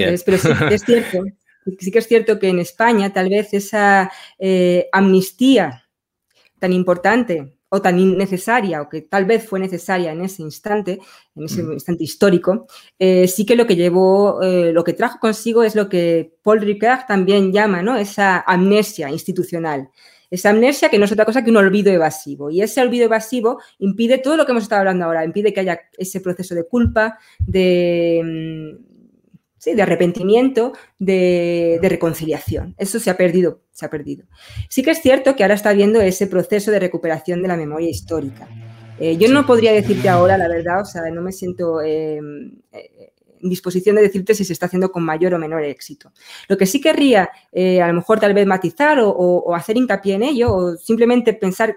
pero 0.01 0.17
sí 0.17 0.49
es 0.71 0.81
cierto, 0.83 1.23
sí 1.79 1.91
que 1.91 1.99
es 1.99 2.07
cierto 2.07 2.39
que 2.39 2.49
en 2.49 2.59
España 2.59 3.13
tal 3.13 3.29
vez 3.29 3.53
esa 3.53 4.11
amnistía 4.91 5.83
tan 6.57 6.73
importante 6.73 7.59
o 7.69 7.81
tan 7.81 8.17
necesaria, 8.17 8.81
o 8.81 8.89
que 8.89 9.01
tal 9.01 9.25
vez 9.25 9.47
fue 9.47 9.59
necesaria 9.59 10.11
en 10.11 10.21
ese 10.21 10.41
instante, 10.41 10.99
en 11.35 11.45
ese 11.45 11.61
instante 11.61 12.03
histórico, 12.03 12.67
eh, 12.97 13.27
sí 13.27 13.45
que 13.45 13.55
lo 13.55 13.67
que 13.67 13.75
llevó, 13.75 14.41
eh, 14.41 14.73
lo 14.73 14.83
que 14.83 14.93
trajo 14.93 15.19
consigo 15.19 15.63
es 15.63 15.75
lo 15.75 15.87
que 15.87 16.33
Paul 16.41 16.61
Ricard 16.61 17.05
también 17.05 17.53
llama, 17.53 17.83
¿no? 17.83 17.95
Esa 17.95 18.39
amnesia 18.39 19.09
institucional. 19.11 19.89
Esa 20.31 20.51
amnesia 20.51 20.89
que 20.89 20.99
no 20.99 21.05
es 21.05 21.11
otra 21.11 21.25
cosa 21.25 21.43
que 21.43 21.49
un 21.49 21.57
olvido 21.57 21.91
evasivo. 21.91 22.51
Y 22.51 22.61
ese 22.61 22.81
olvido 22.81 23.05
evasivo 23.05 23.59
impide 23.79 24.19
todo 24.19 24.37
lo 24.37 24.45
que 24.45 24.51
hemos 24.51 24.63
estado 24.63 24.79
hablando 24.79 25.05
ahora, 25.05 25.25
impide 25.25 25.53
que 25.53 25.61
haya 25.61 25.79
ese 25.97 26.21
proceso 26.21 26.53
de 26.55 26.67
culpa, 26.67 27.17
de, 27.39 28.21
mm, 28.23 28.89
¿sí? 29.57 29.73
de 29.73 29.81
arrepentimiento, 29.81 30.73
de, 30.97 31.79
reconciliación. 31.81 32.75
Eso 32.77 32.99
se 32.99 33.09
ha 33.09 33.17
perdido, 33.17 33.61
se 33.71 33.85
ha 33.85 33.89
perdido. 33.89 34.25
Sí 34.69 34.83
que 34.83 34.91
es 34.91 35.01
cierto 35.01 35.35
que 35.35 35.43
ahora 35.43 35.55
está 35.55 35.69
habiendo 35.69 36.01
ese 36.01 36.27
proceso 36.27 36.71
de 36.71 36.79
recuperación 36.79 37.41
de 37.41 37.47
la 37.47 37.57
memoria 37.57 37.89
histórica. 37.89 38.47
Eh, 38.99 39.17
yo 39.17 39.29
no 39.29 39.45
podría 39.45 39.71
decirte 39.71 40.09
ahora, 40.09 40.37
la 40.37 40.47
verdad, 40.47 40.81
o 40.81 40.85
sea, 40.85 41.09
no 41.09 41.21
me 41.21 41.31
siento 41.31 41.81
eh, 41.81 42.17
en 42.17 42.61
disposición 43.41 43.95
de 43.95 44.03
decirte 44.03 44.33
si 44.33 44.45
se 44.45 44.53
está 44.53 44.67
haciendo 44.67 44.91
con 44.91 45.03
mayor 45.03 45.33
o 45.33 45.39
menor 45.39 45.63
éxito. 45.63 46.11
Lo 46.47 46.57
que 46.57 46.65
sí 46.65 46.81
querría, 46.81 47.29
eh, 47.51 47.81
a 47.81 47.87
lo 47.87 47.93
mejor 47.93 48.19
tal 48.19 48.33
vez 48.33 48.45
matizar 48.45 48.99
o, 49.01 49.55
hacer 49.55 49.77
hincapié 49.77 50.15
en 50.15 50.23
ello, 50.23 50.53
o 50.53 50.77
simplemente 50.77 51.33
pensar, 51.33 51.75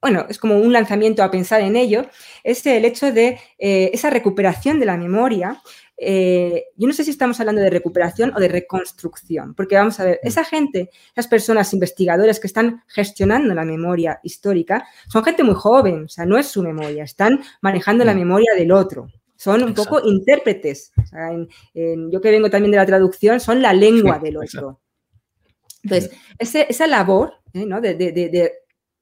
bueno, 0.00 0.26
es 0.28 0.38
como 0.38 0.58
un 0.58 0.72
lanzamiento 0.72 1.22
a 1.22 1.30
pensar 1.30 1.60
en 1.60 1.76
ello, 1.76 2.06
es 2.42 2.64
el 2.66 2.84
hecho 2.84 3.12
de 3.12 3.38
esa 3.58 4.10
recuperación 4.10 4.80
de 4.80 4.86
la 4.86 4.96
memoria 4.96 5.60
eh, 6.04 6.64
yo 6.76 6.88
no 6.88 6.92
sé 6.92 7.04
si 7.04 7.10
estamos 7.10 7.38
hablando 7.38 7.60
de 7.60 7.70
recuperación 7.70 8.32
o 8.34 8.40
de 8.40 8.48
reconstrucción, 8.48 9.54
porque 9.54 9.76
vamos 9.76 10.00
a 10.00 10.04
ver, 10.04 10.20
mm. 10.20 10.26
esa 10.26 10.44
gente, 10.44 10.90
esas 11.12 11.28
personas 11.28 11.72
investigadores 11.74 12.40
que 12.40 12.48
están 12.48 12.82
gestionando 12.88 13.54
la 13.54 13.64
memoria 13.64 14.18
histórica, 14.24 14.84
son 15.08 15.22
gente 15.22 15.44
muy 15.44 15.54
joven, 15.54 16.06
o 16.06 16.08
sea, 16.08 16.26
no 16.26 16.38
es 16.38 16.48
su 16.48 16.60
memoria, 16.60 17.04
están 17.04 17.40
manejando 17.60 18.04
la 18.04 18.14
mm. 18.14 18.18
memoria 18.18 18.52
del 18.56 18.72
otro. 18.72 19.10
Son 19.42 19.60
un 19.64 19.74
poco 19.74 20.00
intérpretes. 20.04 20.92
yo 21.74 22.20
que 22.20 22.30
vengo 22.30 22.48
también 22.48 22.70
de 22.70 22.76
la 22.76 22.86
traducción, 22.86 23.40
son 23.40 23.60
la 23.60 23.72
lengua 23.72 24.20
del 24.20 24.36
otro. 24.36 24.80
Entonces, 25.82 26.12
esa 26.38 26.86
labor 26.86 27.34
¿eh? 27.52 27.66
¿no? 27.66 27.80
de, 27.80 27.96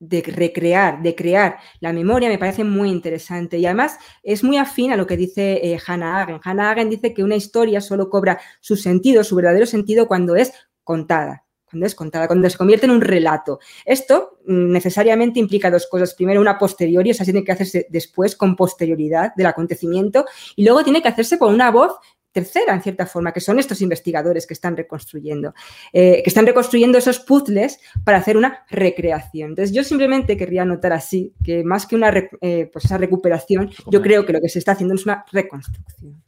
de 0.01 0.23
recrear, 0.23 1.03
de 1.03 1.15
crear 1.15 1.59
la 1.81 1.93
memoria 1.93 2.31
me 2.31 2.39
parece 2.39 2.65
muy 2.65 2.89
interesante 2.89 3.59
y 3.59 3.67
además 3.67 3.99
es 4.23 4.43
muy 4.43 4.57
afín 4.57 4.93
a 4.93 4.97
lo 4.97 5.07
que 5.07 5.19
dice 5.19 5.61
eh, 5.63 5.79
Hannah 5.87 6.23
Arendt. 6.23 6.41
Hannah 6.43 6.71
Arendt 6.71 6.91
dice 6.91 7.13
que 7.13 7.23
una 7.23 7.37
historia 7.37 7.83
solo 7.83 8.09
cobra 8.09 8.41
su 8.61 8.77
sentido, 8.77 9.23
su 9.23 9.37
verdadero 9.37 9.67
sentido 9.67 10.09
cuando 10.09 10.37
es 10.37 10.55
contada, 10.85 11.45
cuando 11.71 11.87
es 11.87 11.95
contada, 11.95 12.27
cuando 12.27 12.51
se 12.51 12.59
convierte 12.59 12.87
en 12.87 12.93
un 12.93 13.01
relato. 13.01 13.61
Esto 13.85 14.39
mm, 14.47 14.73
necesariamente 14.73 15.39
implica 15.39 15.71
dos 15.71 15.87
cosas. 15.87 16.15
Primero, 16.15 16.41
una 16.41 16.59
posteriori, 16.59 17.11
o 17.11 17.15
sea, 17.15 17.25
tiene 17.25 17.45
que 17.45 17.53
hacerse 17.53 17.87
después, 17.91 18.37
con 18.37 18.57
posterioridad 18.57 19.35
del 19.37 19.47
acontecimiento, 19.47 20.25
y 20.57 20.65
luego 20.65 20.83
tiene 20.83 21.03
que 21.03 21.09
hacerse 21.09 21.39
con 21.39 21.55
una 21.55 21.71
voz 21.71 21.99
tercera, 22.33 22.75
en 22.75 22.83
cierta 22.83 23.07
forma, 23.07 23.33
que 23.33 23.41
son 23.41 23.59
estos 23.59 23.81
investigadores 23.81 24.47
que 24.47 24.55
están 24.55 24.77
reconstruyendo, 24.77 25.55
eh, 25.93 26.23
que 26.23 26.31
están 26.31 26.47
reconstruyendo 26.47 26.99
esos 26.99 27.21
puzzles 27.21 27.81
para 28.05 28.19
hacer 28.19 28.37
una 28.37 28.65
recreación. 28.71 29.51
Entonces, 29.51 29.75
yo 29.75 29.83
simplemente 29.85 30.37
querría 30.37 30.65
notar 30.65 30.93
así 30.93 31.35
que 31.45 31.65
más 31.65 31.87
que 31.87 31.97
una 31.97 32.13
eh, 32.41 32.71
pues 32.73 32.85
esa 32.85 32.99
recuperación, 32.99 33.71
yo 33.91 34.01
creo 34.01 34.25
que 34.25 34.33
lo 34.33 34.41
que 34.41 34.49
se 34.49 34.59
está 34.59 34.73
haciendo 34.73 34.95
es 34.95 35.05
una 35.05 35.25
reconstrucción. 35.33 36.23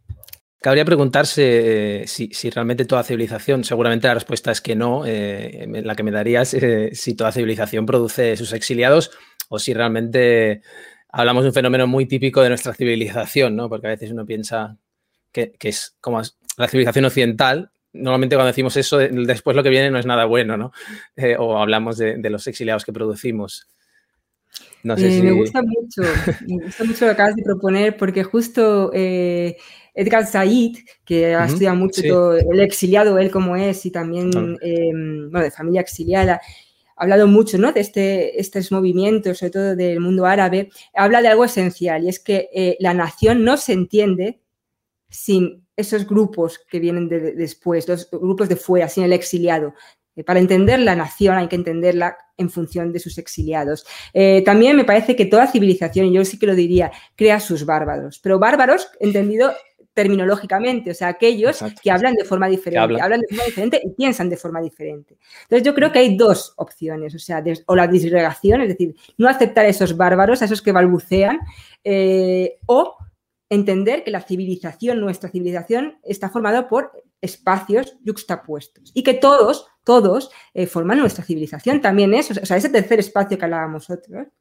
Cabría 0.62 0.84
preguntarse 0.84 2.02
eh, 2.02 2.06
si, 2.06 2.50
realmente 2.50 2.84
toda 2.84 3.02
civilización, 3.02 3.64
seguramente 3.64 4.06
la 4.06 4.14
respuesta 4.14 4.52
es 4.52 4.60
que 4.60 4.76
no, 4.76 5.04
la 5.04 5.94
que 5.94 6.02
me 6.02 6.10
darías 6.10 6.56
si 6.92 7.14
toda 7.14 7.32
civilización 7.32 7.84
produce 7.84 8.36
sus 8.36 8.52
exiliados 8.52 9.10
o 9.48 9.58
si 9.58 9.74
realmente 9.74 10.62
hablamos 11.08 11.42
de 11.44 11.48
un 11.48 11.54
fenómeno 11.54 11.86
muy 11.86 12.06
típico 12.06 12.42
de 12.42 12.48
nuestra 12.48 12.72
civilización, 12.74 13.54
¿no? 13.56 13.68
porque 13.68 13.88
a 13.88 13.90
veces 13.90 14.10
uno 14.10 14.24
piensa 14.24 14.78
que, 15.32 15.54
es 15.60 15.96
como 16.00 16.20
la 16.56 16.68
civilización 16.68 17.06
occidental, 17.06 17.70
normalmente 17.92 18.36
cuando 18.36 18.48
decimos 18.48 18.76
eso, 18.76 18.98
después 18.98 19.56
lo 19.56 19.62
que 19.62 19.70
viene 19.70 19.90
no 19.90 19.98
es 19.98 20.06
nada 20.06 20.24
bueno, 20.26 20.56
¿no? 20.56 20.72
Eh, 21.16 21.36
o 21.38 21.58
hablamos 21.58 21.98
de, 21.98 22.18
los 22.30 22.46
exiliados 22.46 22.84
que 22.84 22.92
producimos. 22.92 23.68
No 24.82 24.96
sé 24.96 25.18
eh, 25.18 25.22
Me 25.22 25.32
gusta 25.32 25.62
mucho, 25.62 26.02
me 26.46 26.64
gusta 26.64 26.84
mucho 26.84 27.06
lo 27.06 27.10
que 27.10 27.14
acabas 27.14 27.36
de 27.36 27.42
proponer, 27.42 27.96
porque 27.96 28.24
justo 28.24 28.90
eh, 28.92 29.56
Edgar 29.94 30.26
Said, 30.26 30.78
que 31.04 31.34
ha 31.34 31.46
estudiado 31.46 31.76
mucho 31.76 32.02
todo, 32.02 32.36
el 32.36 32.60
exiliado, 32.60 33.18
él 33.18 33.30
como 33.30 33.56
es, 33.56 33.84
y 33.86 33.90
también, 33.90 34.30
em, 34.60 35.30
bueno, 35.30 35.44
de 35.44 35.50
familia 35.50 35.82
exiliada, 35.82 36.40
ha 36.96 37.02
hablado 37.02 37.26
mucho 37.26 37.58
¿no? 37.58 37.72
de 37.72 37.80
este, 37.80 38.40
estos 38.40 38.72
movimientos, 38.72 39.38
sobre 39.38 39.50
todo 39.50 39.76
del 39.76 40.00
mundo 40.00 40.26
árabe, 40.26 40.70
habla 40.94 41.22
de 41.22 41.28
algo 41.28 41.44
esencial, 41.44 42.04
y 42.04 42.08
es 42.08 42.20
que 42.20 42.76
la 42.80 42.94
nación 42.94 43.44
no 43.44 43.56
se 43.56 43.72
entiende 43.72 44.40
sin 45.08 45.66
esos 45.76 46.06
grupos 46.06 46.58
que 46.70 46.80
vienen 46.80 47.08
después, 47.08 47.86
los 47.88 48.10
grupos 48.10 48.48
de 48.48 48.56
fuera, 48.56 48.88
sin 48.88 49.04
el 49.04 49.12
exiliado. 49.12 49.74
Eh, 50.16 50.24
para 50.24 50.40
entender 50.40 50.80
la 50.80 50.96
nación 50.96 51.36
hay 51.36 51.48
que 51.48 51.56
entenderla 51.56 52.16
en 52.36 52.50
función 52.50 52.92
de 52.92 52.98
sus 52.98 53.18
exiliados. 53.18 53.86
Eh, 54.12 54.42
también 54.44 54.76
me 54.76 54.84
parece 54.84 55.16
que 55.16 55.26
toda 55.26 55.46
civilización, 55.46 56.06
y 56.06 56.12
yo 56.14 56.24
sí 56.24 56.38
que 56.38 56.46
lo 56.46 56.54
diría, 56.54 56.92
crea 57.16 57.40
sus 57.40 57.64
bárbaros, 57.64 58.18
pero 58.18 58.38
bárbaros 58.38 58.88
entendido 59.00 59.52
terminológicamente, 59.94 60.90
o 60.90 60.94
sea, 60.94 61.08
aquellos 61.08 61.62
que 61.82 61.90
hablan 61.90 62.14
de 62.14 62.24
forma 62.24 62.48
diferente, 62.48 63.00
hablan. 63.00 63.20
de 63.20 63.26
forma 63.28 63.44
diferente 63.44 63.80
y 63.84 63.90
piensan 63.90 64.30
de 64.30 64.36
forma 64.36 64.60
diferente. 64.60 65.18
Entonces 65.42 65.66
yo 65.66 65.74
creo 65.74 65.92
que 65.92 65.98
hay 65.98 66.16
dos 66.16 66.54
opciones, 66.56 67.14
o 67.14 67.18
sea, 67.18 67.44
o 67.66 67.76
la 67.76 67.86
disgregación, 67.86 68.62
es 68.62 68.68
decir, 68.68 68.94
no 69.18 69.28
aceptar 69.28 69.66
a 69.66 69.68
esos 69.68 69.96
bárbaros, 69.96 70.40
a 70.40 70.46
esos 70.46 70.62
que 70.62 70.72
balbucean, 70.72 71.40
eh, 71.84 72.58
o 72.66 72.96
entender 73.50 74.02
que 74.02 74.10
la 74.10 74.22
civilización, 74.22 74.98
nuestra 74.98 75.28
civilización, 75.28 75.98
está 76.02 76.30
formada 76.30 76.68
por 76.68 76.90
espacios 77.20 77.98
yuxtapuestos 78.02 78.92
y 78.94 79.02
que 79.02 79.14
todos, 79.14 79.66
todos 79.84 80.30
eh, 80.54 80.66
forman 80.66 80.98
nuestra 80.98 81.24
civilización. 81.24 81.80
También 81.80 82.14
es, 82.14 82.30
o 82.30 82.46
sea, 82.46 82.56
ese 82.56 82.68
tercer 82.68 83.00
espacio 83.00 83.38
que 83.38 83.44
hablábamos 83.44 83.88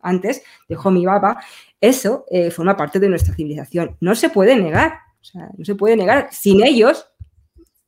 antes, 0.01 0.43
de 0.67 0.77
Homi 0.81 1.05
Baba, 1.05 1.41
eso 1.79 2.25
eh, 2.29 2.51
forma 2.51 2.77
parte 2.77 3.00
de 3.00 3.10
nuestra 3.10 3.33
civilización. 3.33 3.98
No 4.00 4.15
se 4.15 4.29
puede 4.29 4.55
negar, 4.55 4.93
o 5.19 5.24
sea, 5.24 5.50
no 5.57 5.65
se 5.65 5.75
puede 5.75 5.95
negar. 5.98 6.29
Sin 6.31 6.63
ellos, 6.63 7.07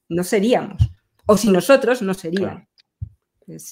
no 0.09 0.23
seríamos. 0.23 0.89
O 1.25 1.37
sin 1.37 1.53
nosotros, 1.53 2.01
no 2.01 2.13
serían. 2.13 2.67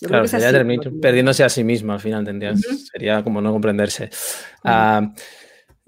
Claro. 0.06 0.28
sería 0.28 0.66
perdiéndose 1.02 1.46
a 1.46 1.50
sí 1.50 1.64
mismo 1.64 1.94
al 1.94 2.00
final, 2.00 2.26
tendrías. 2.26 2.62
Sería 2.92 3.24
como 3.24 3.42
no 3.42 3.52
comprenderse. 3.52 4.10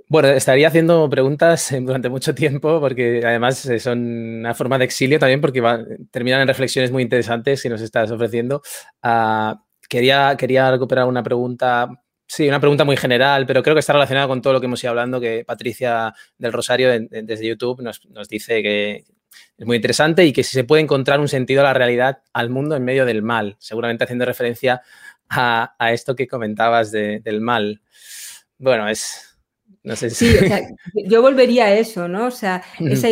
Bueno, 0.10 0.30
estaría 0.30 0.68
haciendo 0.68 1.10
preguntas 1.10 1.72
eh, 1.72 1.80
durante 1.82 2.10
mucho 2.10 2.36
tiempo 2.36 2.80
porque 2.80 3.22
además 3.26 3.66
eh, 3.66 3.80
son 3.80 4.00
una 4.40 4.54
forma 4.54 4.78
de 4.78 4.86
exilio 4.86 5.18
también 5.20 5.42
porque 5.42 5.62
terminan 6.12 6.42
en 6.42 6.48
reflexiones 6.48 6.92
muy 6.92 7.04
interesantes 7.04 7.64
que 7.64 7.70
nos 7.70 7.82
estás 7.82 8.12
ofreciendo. 8.12 8.62
Ah, 9.02 9.64
quería, 9.90 10.72
recuperar 10.72 11.06
una 11.08 11.24
pregunta, 11.24 11.90
sí, 12.28 12.48
una 12.48 12.60
pregunta 12.60 12.84
muy 12.84 12.98
general, 12.98 13.46
pero 13.46 13.64
creo 13.64 13.76
que 13.76 13.80
está 13.80 13.94
relacionada 13.94 14.28
con 14.28 14.42
todo 14.42 14.54
lo 14.54 14.60
que 14.60 14.66
hemos 14.66 14.84
ido 14.84 14.92
hablando, 14.92 15.22
que 15.22 15.44
Patricia 15.46 16.14
del 16.38 16.54
Rosario 16.54 16.90
desde 17.10 17.48
YouTube 17.48 17.82
nos, 17.82 18.02
dice 18.28 18.62
que 18.62 19.06
es 19.58 19.66
muy 19.66 19.78
interesante 19.78 20.26
y 20.26 20.34
que 20.34 20.44
si 20.44 20.52
se 20.52 20.64
puede 20.64 20.82
encontrar 20.82 21.20
un 21.20 21.28
sentido 21.28 21.62
a 21.62 21.66
la 21.66 21.74
realidad, 21.74 22.22
al 22.34 22.50
mundo 22.50 22.76
en 22.76 22.84
medio 22.84 23.06
del 23.06 23.22
mal, 23.22 23.56
seguramente 23.60 24.04
haciendo 24.04 24.26
referencia 24.26 24.82
a, 25.30 25.76
esto 25.92 26.16
que 26.16 26.28
comentabas 26.28 26.92
del 26.92 27.42
mal. 27.42 27.82
Bueno, 28.58 28.88
es, 28.88 29.33
Sí, 29.84 30.36
o 30.36 30.40
sea, 30.40 30.62
yo 31.08 31.22
volvería 31.22 31.66
a 31.66 31.76
eso, 31.76 32.08
¿no? 32.08 32.28
O 32.28 32.32
sea, 32.32 32.64
esa 32.80 33.10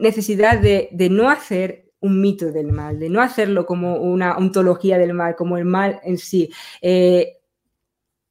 necesidad 0.00 0.58
de, 0.58 0.90
no 1.10 1.30
hacer 1.30 1.90
un 2.00 2.20
mito 2.20 2.52
del 2.52 2.72
mal, 2.72 2.98
de 2.98 3.08
no 3.08 3.22
hacerlo 3.22 3.66
como 3.66 3.96
una 3.96 4.36
ontología 4.36 4.98
del 4.98 5.14
mal, 5.14 5.34
como 5.34 5.56
el 5.56 5.64
mal 5.64 6.00
en 6.02 6.18
sí. 6.18 6.50
Eh, 6.82 7.38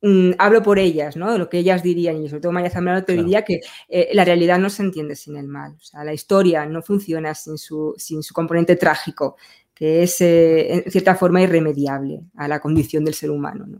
mm, 0.01 0.31
hablo 0.38 0.62
por 0.62 0.77
ellas, 0.77 1.15
¿no? 1.15 1.36
Lo 1.38 1.50
que 1.50 1.60
ellas 1.60 1.81
dirían, 1.81 2.24
y 2.24 2.29
sobre 2.29 2.41
todo 2.41 2.51
María 2.51 2.69
Zambrano 2.69 3.03
te 3.03 3.13
diría 3.13 3.43
que 3.43 3.60
eh, 3.88 4.10
la 4.13 4.24
realidad 4.24 4.60
no 4.60 4.69
se 4.69 4.84
entiende 4.84 5.15
sin 5.15 5.36
el 5.38 5.48
mal. 5.48 5.74
O 5.75 5.84
sea, 5.84 6.03
la 6.03 6.13
historia 6.13 6.65
no 6.67 6.84
funciona 6.84 7.34
sin 7.34 7.58
su, 7.58 7.96
sin 7.98 8.22
su 8.22 8.36
componente 8.36 8.75
trágico, 8.75 9.36
que 9.74 10.03
es 10.03 10.22
eh, 10.22 10.74
en 10.74 10.91
cierta 10.91 11.15
forma 11.15 11.41
irremediable 11.41 12.22
a 12.36 12.48
la 12.48 12.60
condición 12.60 13.03
del 13.03 13.15
ser 13.15 13.31
humano. 13.31 13.65
¿no? 13.67 13.79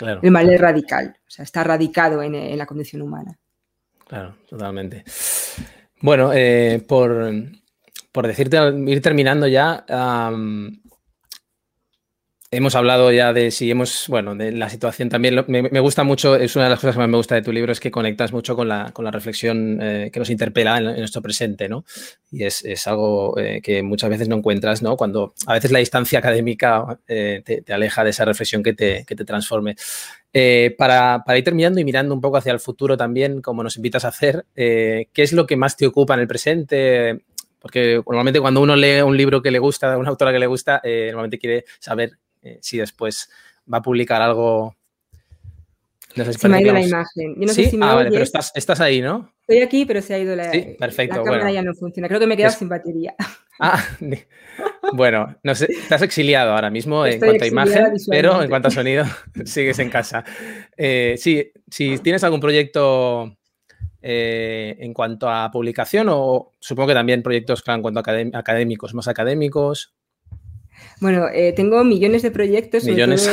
El 0.00 0.30
mal 0.30 0.50
es 0.50 0.60
radical, 0.60 1.16
o 1.26 1.30
sea, 1.30 1.44
está 1.44 1.62
radicado 1.62 2.22
en, 2.22 2.58
la 2.58 2.66
condición 2.66 3.02
humana. 3.02 3.38
Claro, 4.06 4.36
totalmente. 4.48 5.04
Bueno, 6.00 6.32
eh, 6.34 6.84
por, 6.86 8.26
decirte, 8.26 8.58
ir 8.86 9.00
terminando 9.00 9.46
ya, 9.46 9.84
Hemos 12.56 12.76
hablado 12.76 13.10
ya 13.10 13.32
de 13.32 13.50
si 13.50 13.68
hemos, 13.68 14.06
bueno, 14.06 14.36
de 14.36 14.52
la 14.52 14.70
situación 14.70 15.08
también. 15.08 15.44
Me, 15.48 15.80
gusta 15.80 16.04
mucho, 16.04 16.36
es 16.36 16.54
una 16.54 16.66
de 16.66 16.70
las 16.70 16.78
cosas 16.78 16.94
que 16.94 17.00
más 17.00 17.08
me 17.08 17.16
gusta 17.16 17.34
de 17.34 17.42
tu 17.42 17.50
libro, 17.50 17.72
es 17.72 17.80
que 17.80 17.90
conectas 17.90 18.32
mucho 18.32 18.54
con 18.54 18.68
la, 18.68 18.92
con 18.92 19.04
la 19.04 19.10
reflexión 19.10 19.80
eh, 19.82 20.10
que 20.12 20.20
nos 20.20 20.30
interpela 20.30 20.78
en, 20.78 20.84
nuestro 20.84 21.20
presente, 21.20 21.68
¿no? 21.68 21.84
Y 22.30 22.44
es, 22.44 22.64
es 22.64 22.86
algo 22.86 23.36
eh, 23.40 23.60
que 23.60 23.82
muchas 23.82 24.08
veces 24.08 24.28
no 24.28 24.36
encuentras, 24.36 24.82
¿no? 24.82 24.96
Cuando 24.96 25.34
a 25.46 25.54
veces 25.54 25.72
la 25.72 25.80
distancia 25.80 26.20
académica 26.20 27.00
eh, 27.08 27.42
te, 27.44 27.72
aleja 27.72 28.04
de 28.04 28.10
esa 28.10 28.24
reflexión 28.24 28.62
que 28.62 28.72
te, 28.72 29.04
que 29.04 29.16
te 29.16 29.24
transforme. 29.24 29.74
para, 30.78 31.24
para, 31.26 31.38
ir 31.38 31.42
terminando 31.42 31.80
y 31.80 31.84
mirando 31.84 32.14
un 32.14 32.20
poco 32.20 32.36
hacia 32.36 32.52
el 32.52 32.60
futuro 32.60 32.96
también, 32.96 33.42
como 33.42 33.64
nos 33.64 33.76
invitas 33.76 34.04
a 34.04 34.08
hacer, 34.08 34.46
¿qué 34.54 35.08
es 35.12 35.32
lo 35.32 35.46
que 35.46 35.56
más 35.56 35.76
te 35.76 35.88
ocupa 35.88 36.14
en 36.14 36.20
el 36.20 36.28
presente? 36.28 37.24
Porque 37.58 38.00
normalmente 38.06 38.40
cuando 38.40 38.60
uno 38.60 38.76
lee 38.76 39.00
un 39.00 39.16
libro 39.16 39.42
que 39.42 39.50
le 39.50 39.58
gusta, 39.58 39.98
una 39.98 40.10
autora 40.10 40.30
que 40.30 40.38
le 40.38 40.46
gusta, 40.46 40.80
normalmente 40.84 41.38
quiere 41.38 41.64
saber 41.80 42.18
eh, 42.44 42.58
si 42.60 42.78
después 42.78 43.30
va 43.72 43.78
a 43.78 43.82
publicar 43.82 44.22
algo. 44.22 44.76
se 46.14 46.48
me 46.48 46.58
ha 46.58 46.60
ido 46.60 46.72
la 46.72 46.82
imagen. 46.82 47.34
Yo 47.36 47.46
no 47.46 47.52
sé 47.52 47.70
si 47.70 47.76
me 47.76 47.86
ah, 47.86 47.94
vale, 47.94 48.10
pero 48.10 48.22
estás, 48.22 48.52
estás, 48.54 48.80
ahí, 48.80 49.00
¿no? 49.00 49.32
Estoy 49.40 49.62
aquí, 49.62 49.84
pero 49.86 50.00
se 50.02 50.14
ha 50.14 50.18
ido 50.18 50.36
la, 50.36 50.52
sí, 50.52 50.76
perfecto, 50.78 51.16
la 51.16 51.24
cámara 51.24 51.52
ya 51.52 51.62
no 51.62 51.74
funciona. 51.74 52.06
Creo 52.06 52.20
que 52.20 52.26
me 52.26 52.34
he 52.34 52.36
quedado 52.36 52.54
sin 52.54 52.68
batería. 52.68 53.14
Ah, 53.60 53.80
bueno, 54.94 55.36
no 55.44 55.54
sé, 55.54 55.68
estás 55.70 56.02
exiliado 56.02 56.54
ahora 56.54 56.70
mismo 56.70 57.06
en 57.06 57.20
cuanto 57.20 57.44
a 57.44 57.46
imagen, 57.46 57.84
pero 58.08 58.42
en 58.42 58.48
cuanto 58.48 58.66
a 58.66 58.70
sonido 58.72 59.04
sigues 59.44 59.78
en 59.78 59.90
casa. 59.90 60.24
Eh, 60.76 61.14
sí, 61.16 61.52
si 61.70 61.96
tienes 61.98 62.24
algún 62.24 62.40
proyecto 62.40 63.36
eh, 64.02 64.76
en 64.80 64.92
cuanto 64.92 65.30
a 65.30 65.50
publicación 65.50 66.08
o 66.10 66.50
supongo 66.58 66.88
que 66.88 66.94
también 66.94 67.22
proyectos 67.22 67.62
en 67.66 67.80
cuanto 67.80 68.00
a 68.00 68.38
académicos, 68.38 68.92
más 68.92 69.06
académicos. 69.06 69.94
Bueno, 71.00 71.26
eh, 71.32 71.52
tengo 71.52 71.84
millones 71.84 72.22
de 72.22 72.30
proyectos, 72.30 72.84
millones. 72.84 73.28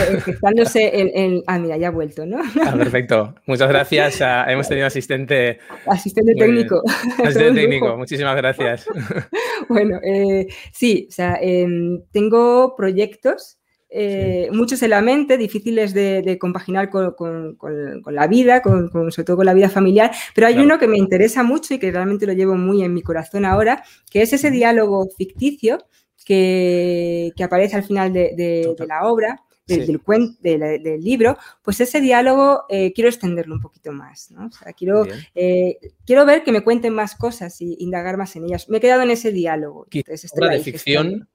en, 0.75 1.43
Ah, 1.47 1.59
mira, 1.59 1.77
ya 1.77 1.87
ha 1.87 1.91
vuelto, 1.91 2.25
¿no? 2.25 2.39
Ah, 2.65 2.75
perfecto. 2.77 3.35
Muchas 3.45 3.69
gracias. 3.69 4.19
hemos 4.47 4.67
tenido 4.67 4.87
asistente. 4.87 5.59
Asistente 5.85 6.33
técnico. 6.35 6.81
Asistente 7.23 7.53
técnico, 7.61 7.97
muchísimas 7.97 8.35
gracias. 8.35 8.85
bueno, 9.69 9.99
eh, 10.03 10.47
sí, 10.73 11.07
o 11.09 11.11
sea, 11.11 11.37
em, 11.41 12.01
tengo 12.11 12.75
proyectos. 12.75 13.57
Eh, 13.93 14.49
muchos 14.53 14.81
en 14.83 14.91
la 14.91 15.01
mente, 15.01 15.37
difíciles 15.37 15.93
de, 15.93 16.37
compaginar 16.39 16.89
con, 16.89 17.57
la 18.05 18.27
vida, 18.27 18.61
con, 18.61 18.89
sobre 19.11 19.25
todo 19.25 19.35
con 19.35 19.45
la 19.45 19.53
vida 19.53 19.69
familiar, 19.69 20.11
pero 20.33 20.47
hay 20.47 20.59
uno 20.59 20.79
que 20.79 20.87
me 20.87 20.97
interesa 20.97 21.43
mucho 21.43 21.73
y 21.73 21.79
que 21.79 21.91
realmente 21.91 22.25
lo 22.25 22.31
llevo 22.31 22.55
muy 22.55 22.83
en 22.83 22.93
mi 22.93 23.01
corazón 23.01 23.43
ahora, 23.43 23.83
que 24.09 24.21
es 24.21 24.31
ese 24.31 24.49
diálogo 24.49 25.09
ficticio 25.17 25.79
que, 26.23 27.33
aparece 27.43 27.75
al 27.75 27.83
final 27.83 28.13
de, 28.13 28.75
la 28.87 29.07
obra, 29.07 29.43
del, 29.67 30.01
del, 30.41 31.01
libro, 31.01 31.37
pues 31.61 31.79
ese 31.79 32.01
diálogo 32.01 32.63
eh, 32.69 32.91
quiero 32.93 33.09
extenderlo 33.09 33.55
un 33.55 33.61
poquito 33.61 33.91
más. 33.91 34.29
quiero, 34.77 35.05
eh, 35.35 35.77
quiero 36.05 36.25
ver 36.25 36.43
que 36.43 36.51
me 36.51 36.63
cuenten 36.63 36.93
más 36.93 37.15
cosas 37.15 37.61
y 37.61 37.77
indagar 37.79 38.17
más 38.17 38.35
en 38.35 38.45
ellas. 38.45 38.69
Me 38.69 38.77
he 38.77 38.81
quedado 38.81 39.03
en 39.03 39.11
ese 39.11 39.31
diálogo. 39.31 39.87
Entonces, 39.91 40.31
obra 40.33 40.49
de 40.49 40.59
ficción 40.59 41.29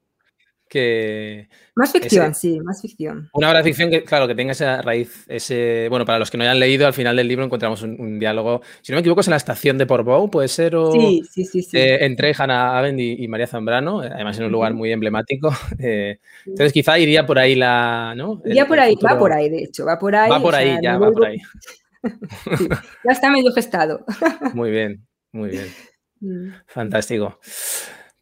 que... 0.77 1.49
Más 1.75 1.91
ficción, 1.93 2.35
sí, 2.35 2.61
más 2.61 2.83
ficción. 2.83 3.31
Una 3.33 3.49
obra 3.49 3.59
de 3.59 3.65
ficción 3.65 3.91
que, 3.91 4.05
claro, 4.05 4.29
que 4.29 4.35
tenga 4.35 4.53
esa 4.53 4.83
raíz, 4.83 5.25
ese... 5.27 5.87
Bueno, 5.89 6.05
para 6.05 6.19
los 6.19 6.31
que 6.31 6.37
no 6.37 6.45
hayan 6.45 6.61
leído, 6.61 6.87
al 6.87 6.93
final 6.93 7.17
del 7.17 7.29
libro 7.29 7.45
encontramos 7.45 7.83
un, 7.83 8.19
diálogo, 8.19 8.61
si 8.83 8.93
no 8.93 8.97
me 8.97 9.01
equivoco, 9.01 9.23
es 9.23 9.29
en 9.29 9.33
la 9.33 9.39
estación 9.39 9.79
de 9.79 9.87
Portbou, 9.87 10.31
puede 10.31 10.49
ser, 10.49 10.77
o... 10.77 10.93
Sí, 10.93 11.23
sí, 11.31 11.45
sí. 11.45 11.63
sí. 11.63 11.79
Eh, 11.79 12.05
entre 12.05 12.35
Hannah 12.37 12.79
Arendt 12.79 13.01
y, 13.01 13.27
María 13.29 13.47
Zambrano, 13.47 14.05
eh, 14.05 14.11
además 14.13 14.39
en 14.39 14.45
un 14.45 14.53
lugar 14.53 14.75
muy 14.75 14.93
emblemático. 14.93 15.51
Eh, 15.79 16.19
entonces 16.47 16.73
quizá 16.73 16.99
iría 16.99 17.27
por 17.27 17.39
ahí 17.39 17.55
la... 17.55 18.15
¿no? 18.17 18.41
Iría 18.45 18.67
por 18.67 18.81
ahí, 18.81 18.97
va 18.97 19.19
por 19.19 19.33
ahí, 19.33 19.49
de 19.49 19.65
hecho, 19.65 19.85
va 19.85 19.99
por 19.99 20.17
ahí. 20.17 20.31
Va 20.31 20.41
por 20.41 20.55
ahí, 20.55 20.77
ya, 20.83 20.99
va 20.99 21.13
por 21.13 21.27
ahí. 21.27 21.39
ya 22.03 23.13
está 23.13 23.31
medio 23.31 23.53
gestado. 23.53 24.05
muy 24.55 24.71
bien, 24.71 25.07
muy 25.33 25.51
bien. 25.51 25.67
Mm. 26.19 26.49
Fantástico. 26.67 27.39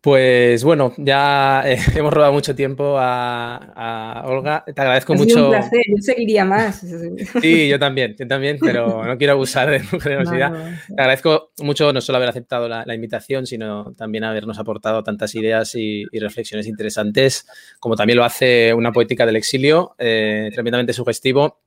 Pues 0.05 0.63
bueno, 0.65 0.93
ya 0.99 1.63
eh, 1.65 1.79
hemos 1.97 2.13
robado 2.13 2.31
mucho 2.31 2.55
tiempo 2.55 2.97
a, 2.99 4.23
Olga. 4.27 4.63
Te 4.67 4.79
agradezco 4.79 5.15
mucho. 5.15 5.47
un 5.47 5.51
placer, 5.51 5.81
yo 5.89 5.97
seguiría 5.99 6.45
más. 6.45 6.85
Sí, 7.41 7.69
yo 7.71 7.79
también, 7.79 8.15
yo 8.19 8.29
también, 8.29 8.59
pero 8.61 9.03
no 9.03 9.17
quiero 9.17 9.33
abusar 9.33 9.71
de 9.71 9.81
tu 9.81 9.99
generosidad. 9.99 10.53
Te 10.95 11.01
agradezco 11.01 11.53
mucho 11.63 11.91
no 11.95 12.03
solo 12.03 12.17
haber 12.17 12.29
aceptado 12.29 12.69
la, 12.69 12.95
invitación, 12.95 13.47
sino 13.47 13.95
también 13.95 14.25
habernos 14.25 14.59
aportado 14.59 15.03
tantas 15.03 15.35
ideas 15.37 15.75
y, 15.75 16.05
reflexiones 16.13 16.67
interesantes, 16.67 17.47
como 17.81 17.97
también 17.97 18.19
lo 18.19 18.25
hace 18.25 18.75
una 18.75 18.93
poética 18.93 19.25
del 19.25 19.37
exilio, 19.37 19.95
eh, 19.99 20.51
tremendamente 20.53 20.93
sugestivo 20.93 21.61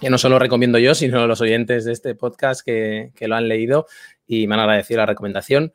que 0.00 0.10
no 0.10 0.18
solo 0.18 0.38
recomiendo 0.38 0.78
yo, 0.78 0.94
sino 0.94 1.26
los 1.26 1.40
oyentes 1.40 1.84
de 1.84 1.92
este 1.92 2.14
podcast 2.14 2.62
que, 2.64 3.12
que 3.14 3.28
lo 3.28 3.36
han 3.36 3.46
leído 3.46 3.86
y 4.26 4.46
me 4.46 4.54
han 4.54 4.60
agradecido 4.60 4.98
la 4.98 5.06
recomendación 5.06 5.72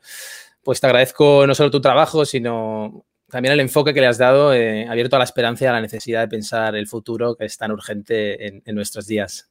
pues 0.62 0.80
te 0.80 0.86
agradezco 0.86 1.46
no 1.46 1.54
solo 1.54 1.70
tu 1.70 1.80
trabajo, 1.80 2.24
sino 2.24 3.04
también 3.30 3.52
el 3.54 3.60
enfoque 3.60 3.94
que 3.94 4.00
le 4.00 4.06
has 4.06 4.18
dado, 4.18 4.52
eh, 4.52 4.86
abierto 4.88 5.16
a 5.16 5.20
la 5.20 5.24
esperanza 5.24 5.64
y 5.64 5.68
a 5.68 5.72
la 5.72 5.80
necesidad 5.80 6.20
de 6.20 6.28
pensar 6.28 6.74
el 6.76 6.86
futuro 6.86 7.36
que 7.36 7.46
es 7.46 7.56
tan 7.56 7.70
urgente 7.70 8.46
en, 8.46 8.74
nuestros 8.74 9.06
días. 9.06 9.50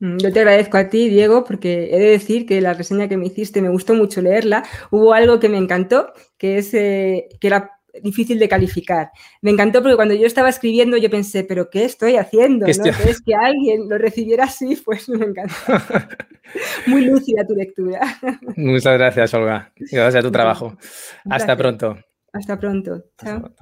Mm, 0.00 0.18
yo 0.18 0.32
te 0.32 0.40
agradezco 0.40 0.76
a 0.76 0.88
ti, 0.88 1.08
Diego, 1.08 1.44
porque 1.44 1.90
he 1.92 1.98
de 1.98 2.10
decir 2.10 2.44
que 2.44 2.60
la 2.60 2.74
reseña 2.74 3.08
que 3.08 3.16
me 3.16 3.26
hiciste 3.26 3.62
me 3.62 3.68
gustó 3.68 3.94
mucho 3.94 4.20
leerla. 4.20 4.64
Hubo 4.90 5.14
algo 5.14 5.38
que 5.38 5.48
me 5.48 5.58
encantó, 5.58 6.12
que 6.36 6.58
es 6.58 6.74
eh, 6.74 7.28
que 7.40 7.46
era 7.46 7.81
difícil 8.02 8.38
de 8.38 8.48
calificar. 8.48 9.10
Me 9.40 9.50
encantó 9.50 9.82
porque 9.82 9.96
cuando 9.96 10.14
yo 10.14 10.26
estaba 10.26 10.48
escribiendo 10.48 10.96
yo 10.96 11.10
pensé, 11.10 11.44
pero 11.44 11.68
¿qué 11.70 11.84
estoy 11.84 12.16
haciendo? 12.16 12.66
¿no? 12.66 12.84
Es 13.06 13.20
que 13.20 13.34
alguien 13.34 13.88
lo 13.88 13.98
recibiera 13.98 14.44
así, 14.44 14.76
pues 14.84 15.08
me 15.08 15.26
encantó. 15.26 15.54
Muy 16.86 17.04
lúcida 17.04 17.46
tu 17.46 17.54
lectura. 17.54 18.00
Muchas 18.56 18.94
gracias, 18.94 19.34
Olga. 19.34 19.72
Gracias 19.76 20.16
a 20.16 20.22
tu 20.22 20.30
trabajo. 20.30 20.76
Hasta 21.30 21.56
pronto. 21.56 21.98
Hasta 22.32 22.58
pronto. 22.58 23.04
Chao. 23.22 23.54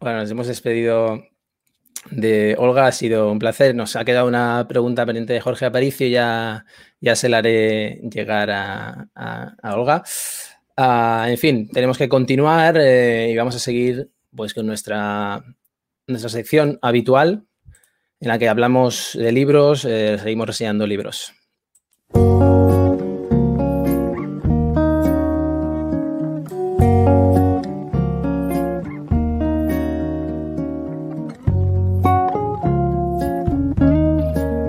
Bueno, 0.00 0.20
nos 0.20 0.30
hemos 0.30 0.46
despedido 0.46 1.22
de 2.10 2.56
Olga. 2.58 2.86
Ha 2.86 2.92
sido 2.92 3.30
un 3.30 3.38
placer. 3.38 3.74
Nos 3.74 3.96
ha 3.96 4.04
quedado 4.04 4.26
una 4.26 4.66
pregunta 4.66 5.04
pendiente 5.04 5.34
de 5.34 5.40
Jorge 5.40 5.66
Aparicio. 5.66 6.08
Ya, 6.08 6.64
ya 7.00 7.14
se 7.14 7.28
la 7.28 7.38
haré 7.38 8.00
llegar 8.10 8.50
a, 8.50 9.08
a 9.14 9.74
Olga. 9.74 10.02
Ah, 10.82 11.26
en 11.28 11.36
fin, 11.36 11.68
tenemos 11.68 11.98
que 11.98 12.08
continuar 12.08 12.78
eh, 12.80 13.28
y 13.30 13.36
vamos 13.36 13.54
a 13.54 13.58
seguir 13.58 14.08
pues, 14.34 14.54
con 14.54 14.66
nuestra, 14.66 15.44
nuestra 16.06 16.30
sección 16.30 16.78
habitual 16.80 17.44
en 18.18 18.28
la 18.28 18.38
que 18.38 18.48
hablamos 18.48 19.10
de 19.12 19.30
libros, 19.30 19.84
eh, 19.84 20.16
seguimos 20.18 20.46
reseñando 20.46 20.86
libros. 20.86 21.34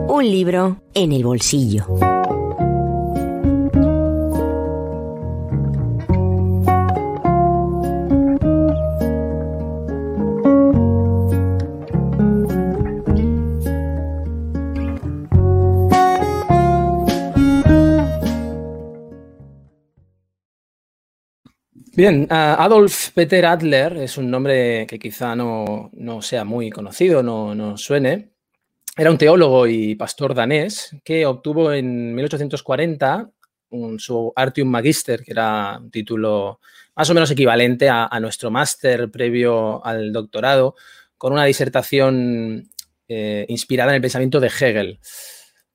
Un 0.09 0.29
libro 0.29 0.81
en 0.93 1.13
el 1.13 1.23
bolsillo. 1.23 2.20
Bien, 22.01 22.25
Adolf 22.31 23.11
Peter 23.11 23.45
Adler 23.45 23.95
es 23.97 24.17
un 24.17 24.31
nombre 24.31 24.87
que 24.87 24.97
quizá 24.97 25.35
no, 25.35 25.91
sea 26.23 26.43
muy 26.43 26.71
conocido, 26.71 27.21
no, 27.21 27.53
no, 27.53 27.77
suene. 27.77 28.31
Era 28.97 29.11
un 29.11 29.19
teólogo 29.19 29.67
y 29.67 29.93
pastor 29.93 30.33
danés 30.33 30.95
que 31.03 31.27
obtuvo 31.27 31.71
en 31.71 32.15
1840 32.15 33.29
un, 33.69 33.99
su 33.99 34.33
Artium 34.35 34.67
Magister, 34.69 35.21
que 35.21 35.31
era 35.31 35.77
un 35.79 35.91
título 35.91 36.59
más 36.95 37.07
o 37.11 37.13
menos 37.13 37.29
equivalente 37.29 37.87
a, 37.87 38.09
nuestro 38.19 38.49
máster 38.49 39.11
previo 39.11 39.85
al 39.85 40.11
doctorado, 40.11 40.73
con 41.19 41.33
una 41.33 41.45
disertación 41.45 42.67
eh, 43.09 43.45
inspirada 43.47 43.91
en 43.91 43.97
el 43.97 44.01
pensamiento 44.01 44.39
de 44.39 44.47
Hegel. 44.47 44.99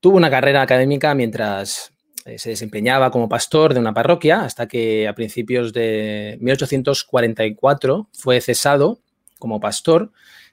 Tuvo 0.00 0.16
una 0.16 0.28
carrera 0.28 0.62
académica 0.62 1.14
mientras 1.14 1.95
se 2.36 2.50
desempeñaba 2.50 3.10
como 3.10 3.28
pastor 3.28 3.72
de 3.72 3.80
una 3.80 3.94
parroquia 3.94 4.42
hasta 4.42 4.66
que 4.66 5.06
a 5.06 5.14
principios 5.14 5.72
de 5.72 6.38
1844 6.40 8.08
fue 8.12 8.40
cesado 8.40 9.00
como 9.38 9.60
pastor 9.60 10.10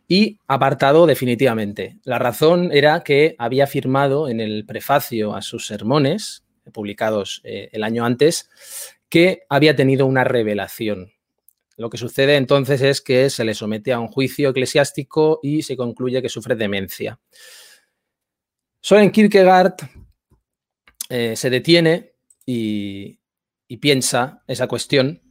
y 0.07 0.37
apartado 0.47 1.05
definitivamente. 1.05 1.97
La 2.03 2.19
razón 2.19 2.71
era 2.71 3.03
que 3.03 3.35
había 3.39 3.67
firmado 3.67 4.29
en 4.29 4.39
el 4.39 4.65
prefacio 4.65 5.35
a 5.35 5.41
sus 5.41 5.65
sermones, 5.65 6.43
publicados 6.71 7.41
eh, 7.43 7.69
el 7.71 7.83
año 7.83 8.05
antes, 8.05 8.49
que 9.09 9.43
había 9.49 9.75
tenido 9.75 10.05
una 10.05 10.23
revelación. 10.23 11.13
Lo 11.77 11.89
que 11.89 11.97
sucede 11.97 12.35
entonces 12.35 12.81
es 12.81 13.01
que 13.01 13.29
se 13.29 13.43
le 13.43 13.55
somete 13.55 13.93
a 13.93 13.99
un 13.99 14.07
juicio 14.07 14.49
eclesiástico 14.49 15.39
y 15.41 15.63
se 15.63 15.75
concluye 15.75 16.21
que 16.21 16.29
sufre 16.29 16.55
demencia. 16.55 17.19
Soren 18.79 19.11
Kierkegaard 19.11 19.75
eh, 21.13 21.35
se 21.35 21.51
detiene 21.51 22.15
y, 22.43 23.19
piensa 23.79 24.43
esa 24.47 24.67
cuestión. 24.67 25.21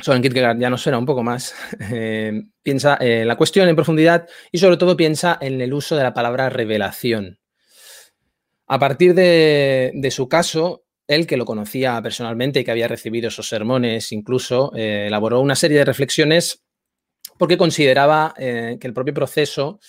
Soren 0.00 0.22
Kierkegaard 0.22 0.58
ya 0.58 0.70
nos 0.70 0.82
suena 0.82 0.98
un 0.98 1.06
poco 1.06 1.22
más. 1.22 1.54
Eh, 1.92 2.42
piensa 2.62 2.96
en 3.00 3.28
la 3.28 3.36
cuestión 3.36 3.68
en 3.68 3.76
profundidad 3.76 4.26
y 4.50 4.58
sobre 4.58 4.76
todo 4.76 4.96
piensa 4.96 5.38
en 5.40 5.60
el 5.60 5.72
uso 5.72 5.96
de 5.96 6.02
la 6.02 6.14
palabra 6.14 6.50
revelación. 6.50 7.38
A 8.66 8.78
partir 8.80 9.14
de, 9.14 10.08
su 10.10 10.28
caso, 10.28 10.84
él 11.06 11.26
que 11.28 11.36
lo 11.36 11.44
conocía 11.44 12.00
personalmente 12.02 12.60
y 12.60 12.64
que 12.64 12.70
había 12.72 12.88
recibido 12.88 13.28
esos 13.28 13.46
sermones, 13.46 14.10
incluso 14.10 14.72
eh, 14.74 15.04
elaboró 15.06 15.40
una 15.40 15.54
serie 15.54 15.78
de 15.78 15.84
reflexiones 15.84 16.64
porque 17.38 17.58
consideraba 17.58 18.34
que 18.36 18.78
el 18.80 18.94
propio 18.94 19.14
proceso 19.14 19.80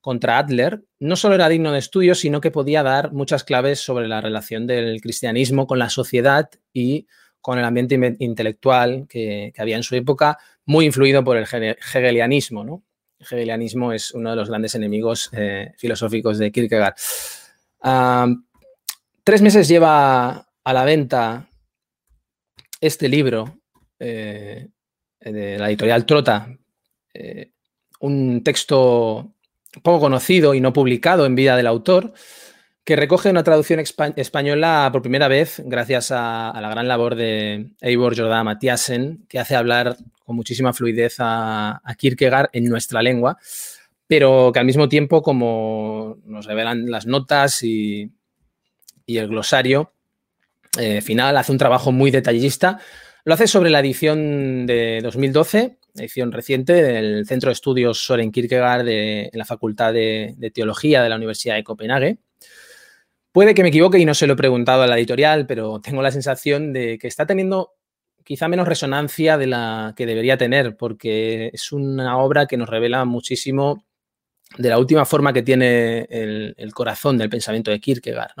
contra 0.00 0.38
Adler 0.38 0.82
no 0.98 1.16
solo 1.16 1.34
era 1.34 1.48
digno 1.48 1.72
de 1.72 1.78
estudio, 1.78 2.14
sino 2.14 2.40
que 2.40 2.50
podía 2.50 2.82
dar 2.82 3.12
muchas 3.12 3.44
claves 3.44 3.80
sobre 3.80 4.08
la 4.08 4.20
relación 4.20 4.66
del 4.66 5.00
cristianismo 5.00 5.66
con 5.66 5.78
la 5.78 5.90
sociedad 5.90 6.50
y 6.72 7.06
con 7.40 7.58
el 7.58 7.64
ambiente 7.64 8.16
intelectual 8.18 9.06
que, 9.08 9.52
había 9.58 9.76
en 9.76 9.82
su 9.82 9.94
época, 9.94 10.38
muy 10.64 10.86
influido 10.86 11.24
por 11.24 11.36
el 11.36 11.44
hegelianismo. 11.44 12.64
¿no? 12.64 12.82
El 13.18 13.26
hegelianismo 13.26 13.92
es 13.92 14.12
uno 14.12 14.30
de 14.30 14.36
los 14.36 14.48
grandes 14.48 14.74
enemigos 14.74 15.30
eh, 15.32 15.72
filosóficos 15.78 16.38
de 16.38 16.52
Kierkegaard. 16.52 16.94
tres 19.24 19.42
meses 19.42 19.68
lleva 19.68 20.48
a 20.64 20.72
la 20.72 20.84
venta 20.84 21.48
este 22.80 23.08
libro 23.08 23.58
eh, 23.98 24.68
de 25.20 25.58
la 25.58 25.68
editorial 25.68 26.06
Trota, 26.06 26.56
eh, 27.14 27.52
un 28.00 28.42
texto 28.44 29.34
poco 29.82 30.00
conocido 30.00 30.54
y 30.54 30.60
no 30.60 30.72
publicado 30.72 31.26
en 31.26 31.34
vida 31.34 31.56
del 31.56 31.66
autor, 31.66 32.12
que 32.84 32.96
recoge 32.96 33.28
una 33.28 33.44
traducción 33.44 33.80
española 33.80 34.88
por 34.90 35.02
primera 35.02 35.28
vez 35.28 35.62
gracias 35.66 36.10
a, 36.10 36.58
la 36.58 36.70
gran 36.70 36.88
labor 36.88 37.16
de 37.16 37.72
Eivor 37.82 38.16
Jordá 38.16 38.42
Matiasen, 38.42 39.26
que 39.28 39.38
hace 39.38 39.56
hablar 39.56 39.96
con 40.24 40.36
muchísima 40.36 40.72
fluidez 40.72 41.16
a, 41.18 41.82
Kierkegaard 41.98 42.48
en 42.52 42.64
nuestra 42.64 43.02
lengua, 43.02 43.36
pero 44.06 44.50
que 44.54 44.60
al 44.60 44.64
mismo 44.64 44.88
tiempo, 44.88 45.22
como 45.22 46.16
nos 46.24 46.46
revelan 46.46 46.90
las 46.90 47.06
notas 47.06 47.62
y, 47.62 48.10
el 49.06 49.28
glosario 49.28 49.92
eh, 50.78 51.00
final, 51.02 51.36
hace 51.36 51.52
un 51.52 51.58
trabajo 51.58 51.92
muy 51.92 52.10
detallista. 52.10 52.78
Lo 53.24 53.34
hace 53.34 53.46
sobre 53.46 53.68
la 53.68 53.80
edición 53.80 54.66
de 54.66 55.00
2012 55.02 55.77
edición 55.94 56.32
reciente 56.32 56.72
del 56.74 57.26
Centro 57.26 57.48
de 57.48 57.54
Estudios 57.54 57.98
Soren 58.04 58.30
Kierkegaard 58.32 58.84
de, 58.84 59.30
la 59.32 59.44
Facultad 59.44 59.92
de, 59.92 60.50
Teología 60.54 61.02
de 61.02 61.08
la 61.08 61.16
Universidad 61.16 61.56
de 61.56 61.64
Copenhague. 61.64 62.18
Puede 63.32 63.54
que 63.54 63.62
me 63.62 63.68
equivoque 63.68 63.98
y 63.98 64.04
no 64.04 64.14
se 64.14 64.26
lo 64.26 64.32
he 64.32 64.36
preguntado 64.36 64.82
a 64.82 64.86
la 64.86 64.98
editorial, 64.98 65.46
pero 65.46 65.80
tengo 65.80 66.02
la 66.02 66.10
sensación 66.10 66.72
de 66.72 66.98
que 66.98 67.08
está 67.08 67.26
teniendo 67.26 67.74
quizá 68.24 68.48
menos 68.48 68.68
resonancia 68.68 69.38
de 69.38 69.46
la 69.46 69.94
que 69.96 70.06
debería 70.06 70.36
tener, 70.36 70.76
porque 70.76 71.50
es 71.52 71.72
una 71.72 72.18
obra 72.18 72.46
que 72.46 72.56
nos 72.56 72.68
revela 72.68 73.04
muchísimo 73.04 73.84
de 74.56 74.68
la 74.68 74.78
última 74.78 75.04
forma 75.04 75.32
que 75.32 75.42
tiene 75.42 76.06
el, 76.10 76.72
corazón 76.74 77.18
del 77.18 77.28
pensamiento 77.28 77.70
de 77.70 77.80
Kierkegaard. 77.80 78.32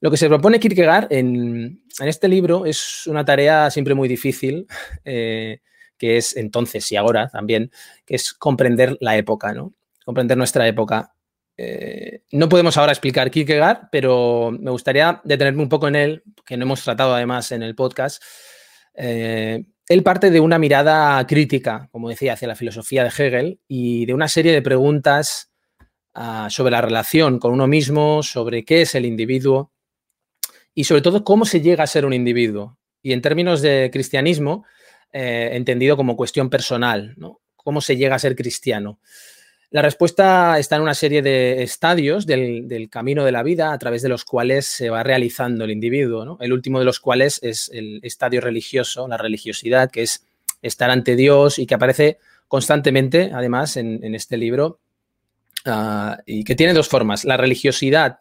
Lo 0.00 0.10
que 0.10 0.16
se 0.16 0.28
propone 0.28 0.60
Kierkegaard 0.60 1.12
en, 1.12 1.82
este 2.00 2.28
libro 2.28 2.66
es 2.66 3.06
una 3.06 3.24
tarea 3.24 3.70
siempre 3.70 3.94
muy 3.94 4.08
difícil, 4.08 4.66
eh, 5.04 5.60
que 5.98 6.16
es 6.16 6.36
entonces 6.36 6.90
y 6.92 6.96
ahora 6.96 7.28
también, 7.28 7.70
que 8.06 8.14
es 8.14 8.32
comprender 8.32 8.96
la 9.00 9.16
época, 9.16 9.52
¿no? 9.52 9.74
Comprender 10.04 10.38
nuestra 10.38 10.66
época. 10.66 11.12
Eh, 11.56 12.22
no 12.32 12.48
podemos 12.48 12.76
ahora 12.76 12.92
explicar 12.92 13.30
Kierkegaard, 13.30 13.88
pero 13.90 14.50
me 14.58 14.70
gustaría 14.70 15.20
detenerme 15.24 15.62
un 15.62 15.68
poco 15.68 15.88
en 15.88 15.96
él, 15.96 16.22
que 16.46 16.56
no 16.56 16.64
hemos 16.64 16.82
tratado 16.82 17.14
además 17.14 17.52
en 17.52 17.62
el 17.62 17.74
podcast. 17.74 18.22
Eh, 18.94 19.64
él 19.88 20.02
parte 20.02 20.30
de 20.30 20.40
una 20.40 20.58
mirada 20.58 21.26
crítica, 21.26 21.88
como 21.90 22.10
decía, 22.10 22.34
hacia 22.34 22.48
la 22.48 22.54
filosofía 22.54 23.02
de 23.04 23.10
Hegel 23.10 23.60
y 23.66 24.06
de 24.06 24.14
una 24.14 24.28
serie 24.28 24.52
de 24.52 24.62
preguntas 24.62 25.50
ah, 26.14 26.48
sobre 26.50 26.70
la 26.70 26.82
relación 26.82 27.38
con 27.38 27.52
uno 27.52 27.66
mismo, 27.66 28.22
sobre 28.22 28.64
qué 28.64 28.82
es 28.82 28.94
el 28.94 29.06
individuo 29.06 29.72
y 30.74 30.84
sobre 30.84 31.02
todo 31.02 31.24
cómo 31.24 31.44
se 31.44 31.60
llega 31.60 31.84
a 31.84 31.88
ser 31.88 32.04
un 32.04 32.12
individuo. 32.12 32.78
Y 33.02 33.12
en 33.12 33.22
términos 33.22 33.62
de 33.62 33.90
cristianismo, 33.92 34.64
eh, 35.12 35.50
entendido 35.52 35.96
como 35.96 36.16
cuestión 36.16 36.50
personal, 36.50 37.14
¿no? 37.16 37.40
¿Cómo 37.56 37.80
se 37.80 37.96
llega 37.96 38.14
a 38.14 38.18
ser 38.18 38.36
cristiano? 38.36 38.98
La 39.70 39.82
respuesta 39.82 40.58
está 40.58 40.76
en 40.76 40.82
una 40.82 40.94
serie 40.94 41.20
de 41.20 41.62
estadios 41.62 42.24
del, 42.24 42.88
camino 42.90 43.22
de 43.24 43.32
la 43.32 43.42
vida 43.42 43.72
a 43.72 43.78
través 43.78 44.00
de 44.00 44.08
los 44.08 44.24
cuales 44.24 44.64
se 44.64 44.88
va 44.88 45.02
realizando 45.02 45.64
el 45.64 45.70
individuo. 45.70 46.38
El 46.40 46.54
último 46.54 46.78
de 46.78 46.86
los 46.86 47.00
cuales 47.00 47.38
es 47.42 47.68
el 47.74 48.00
estadio 48.02 48.40
religioso, 48.40 49.06
la 49.08 49.18
religiosidad, 49.18 49.90
que 49.90 50.02
es 50.02 50.24
estar 50.62 50.90
ante 50.90 51.16
Dios 51.16 51.58
y 51.58 51.66
que 51.66 51.74
aparece 51.74 52.18
constantemente, 52.48 53.30
además, 53.34 53.76
en, 53.76 54.14
este 54.14 54.38
libro, 54.38 54.80
ah, 55.66 56.18
y 56.24 56.44
que 56.44 56.54
tiene 56.54 56.72
dos 56.72 56.88
formas. 56.88 57.26
La 57.26 57.36
religiosidad 57.36 58.20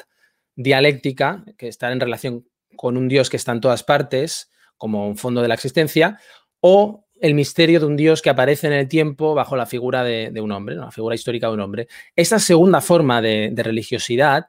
dialéctica, 0.58 1.46
que 1.58 1.70
está 1.70 1.94
en 1.94 2.02
relación 2.02 2.46
con 2.76 2.98
un 2.98 3.08
Dios 3.08 3.30
que 3.30 3.38
está 3.38 3.54
en 3.54 3.62
todas 3.62 3.84
partes, 3.84 4.50
como 4.78 5.08
un 5.08 5.18
fondo 5.18 5.42
de 5.42 5.48
la 5.48 5.54
existencia, 5.54 6.20
o 6.62 7.06
el 7.20 7.34
misterio 7.34 7.80
de 7.80 7.86
un 7.86 7.98
Dios 7.98 8.22
que 8.22 8.30
aparece 8.30 8.68
en 8.68 8.74
el 8.74 8.88
tiempo 8.88 9.34
bajo 9.34 9.56
la 9.56 9.66
figura 9.66 10.04
de, 10.04 10.40
un 10.40 10.52
hombre, 10.52 10.76
la 10.76 10.92
figura 10.92 11.16
histórica 11.16 11.48
de 11.48 11.54
un 11.54 11.62
hombre. 11.62 11.88
Esta 12.16 12.40
segunda 12.40 12.82
forma 12.82 13.22
de, 13.22 13.54
religiosidad, 13.56 14.46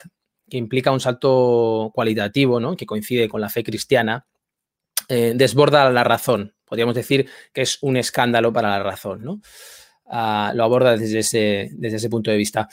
que 0.49 0.57
implica 0.57 0.91
un 0.91 1.01
salto 1.01 1.91
cualitativo, 1.95 2.61
¿no? 2.61 2.77
que 2.77 2.87
coincide 2.87 3.29
con 3.29 3.41
la 3.41 3.49
fe 3.49 3.63
cristiana, 3.63 4.27
eh, 5.09 5.33
desborda 5.35 5.91
la 5.91 6.05
razón. 6.05 6.55
Podríamos 6.65 6.95
decir 6.95 7.29
que 7.53 7.63
es 7.63 7.79
un 7.81 7.97
escándalo 7.97 8.53
para 8.53 8.69
la 8.71 8.83
razón. 8.83 9.25
¿no? 9.25 9.41
Ah, 10.07 10.53
lo 10.55 10.65
aborda 10.65 10.97
desde 10.97 11.21
ese, 11.21 11.71
desde 11.73 11.97
ese 11.97 12.11
punto 12.11 12.31
de 12.31 12.37
vista. 12.37 12.69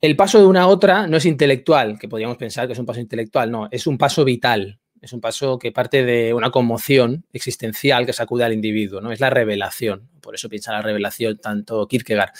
El 0.00 0.14
paso 0.16 0.38
de 0.38 0.46
una 0.46 0.62
a 0.62 0.66
otra 0.66 1.06
no 1.06 1.16
es 1.16 1.24
intelectual, 1.24 1.98
que 1.98 2.08
podríamos 2.08 2.36
pensar 2.36 2.66
que 2.66 2.74
es 2.74 2.78
un 2.78 2.86
paso 2.86 3.00
intelectual, 3.00 3.50
no, 3.50 3.68
es 3.70 3.86
un 3.86 3.96
paso 3.96 4.24
vital. 4.24 4.78
Es 5.00 5.12
un 5.12 5.20
paso 5.20 5.58
que 5.58 5.72
parte 5.72 6.04
de 6.04 6.32
una 6.34 6.50
conmoción 6.50 7.24
existencial 7.32 8.06
que 8.06 8.12
sacude 8.12 8.44
al 8.44 8.52
individuo, 8.52 9.00
¿no? 9.00 9.12
Es 9.12 9.20
la 9.20 9.30
revelación. 9.30 10.08
Por 10.20 10.34
eso 10.34 10.48
piensa 10.48 10.72
la 10.72 10.82
revelación 10.82 11.38
tanto 11.38 11.86
Kierkegaard. 11.86 12.30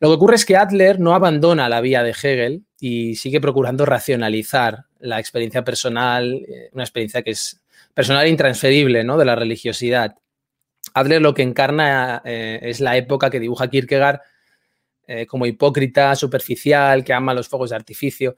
Lo 0.00 0.08
que 0.08 0.14
ocurre 0.14 0.36
es 0.36 0.44
que 0.44 0.56
Adler 0.56 1.00
no 1.00 1.14
abandona 1.14 1.68
la 1.68 1.80
vía 1.80 2.02
de 2.02 2.10
Hegel 2.10 2.64
y 2.78 3.16
sigue 3.16 3.40
procurando 3.40 3.84
racionalizar 3.84 4.84
la 5.00 5.18
experiencia 5.18 5.64
personal, 5.64 6.44
eh, 6.48 6.70
una 6.72 6.84
experiencia 6.84 7.22
que 7.22 7.32
es 7.32 7.60
personal 7.92 8.26
e 8.26 8.30
intransferible, 8.30 9.04
¿no? 9.04 9.18
De 9.18 9.24
la 9.24 9.34
religiosidad. 9.34 10.14
Adler 10.94 11.20
lo 11.20 11.34
que 11.34 11.42
encarna 11.42 12.22
eh, 12.24 12.60
es 12.62 12.80
la 12.80 12.96
época 12.96 13.30
que 13.30 13.40
dibuja 13.40 13.68
Kierkegaard 13.68 14.20
eh, 15.08 15.24
como 15.26 15.46
hipócrita, 15.46 16.16
superficial, 16.16 17.04
que 17.04 17.12
ama 17.12 17.32
los 17.32 17.48
fuegos 17.48 17.70
de 17.70 17.76
artificio. 17.76 18.34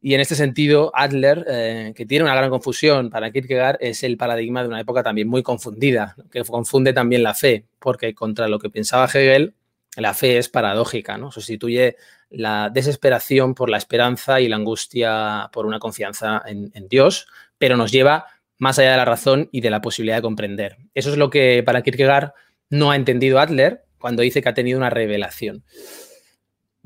Y 0.00 0.14
en 0.14 0.20
este 0.20 0.34
sentido, 0.34 0.92
Adler, 0.94 1.44
eh, 1.48 1.92
que 1.96 2.06
tiene 2.06 2.24
una 2.24 2.34
gran 2.34 2.50
confusión 2.50 3.10
para 3.10 3.30
Kierkegaard, 3.30 3.78
es 3.80 4.02
el 4.02 4.16
paradigma 4.16 4.62
de 4.62 4.68
una 4.68 4.80
época 4.80 5.02
también 5.02 5.28
muy 5.28 5.42
confundida, 5.42 6.14
que 6.30 6.44
confunde 6.44 6.92
también 6.92 7.22
la 7.22 7.34
fe, 7.34 7.66
porque 7.78 8.14
contra 8.14 8.46
lo 8.48 8.58
que 8.58 8.70
pensaba 8.70 9.06
Hegel, 9.06 9.54
la 9.96 10.14
fe 10.14 10.38
es 10.38 10.48
paradójica, 10.48 11.16
¿no? 11.16 11.32
Sustituye 11.32 11.96
la 12.28 12.70
desesperación 12.70 13.54
por 13.54 13.70
la 13.70 13.78
esperanza 13.78 14.40
y 14.40 14.48
la 14.48 14.56
angustia 14.56 15.48
por 15.52 15.64
una 15.64 15.78
confianza 15.78 16.42
en, 16.44 16.70
en 16.74 16.88
Dios, 16.88 17.26
pero 17.56 17.76
nos 17.76 17.90
lleva 17.90 18.26
más 18.58 18.78
allá 18.78 18.92
de 18.92 18.96
la 18.98 19.04
razón 19.04 19.48
y 19.52 19.60
de 19.60 19.70
la 19.70 19.80
posibilidad 19.80 20.16
de 20.16 20.22
comprender. 20.22 20.76
Eso 20.94 21.10
es 21.10 21.16
lo 21.16 21.30
que 21.30 21.62
para 21.64 21.82
Kierkegaard 21.82 22.32
no 22.70 22.90
ha 22.90 22.96
entendido 22.96 23.38
Adler 23.38 23.84
cuando 23.98 24.22
dice 24.22 24.42
que 24.42 24.48
ha 24.48 24.54
tenido 24.54 24.78
una 24.78 24.90
revelación. 24.90 25.64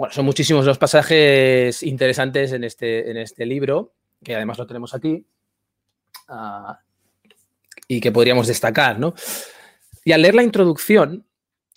Bueno, 0.00 0.14
son 0.14 0.24
muchísimos 0.24 0.64
los 0.64 0.78
pasajes 0.78 1.82
interesantes 1.82 2.52
en 2.52 2.64
este, 2.64 3.10
en 3.10 3.18
este 3.18 3.44
libro, 3.44 3.92
que 4.24 4.34
además 4.34 4.56
lo 4.56 4.66
tenemos 4.66 4.94
aquí, 4.94 5.26
ah, 6.26 6.80
y 7.86 8.00
que 8.00 8.10
podríamos 8.10 8.46
destacar, 8.46 8.98
¿no? 8.98 9.12
Y 10.02 10.12
al 10.12 10.22
leer 10.22 10.36
la 10.36 10.42
introducción, 10.42 11.26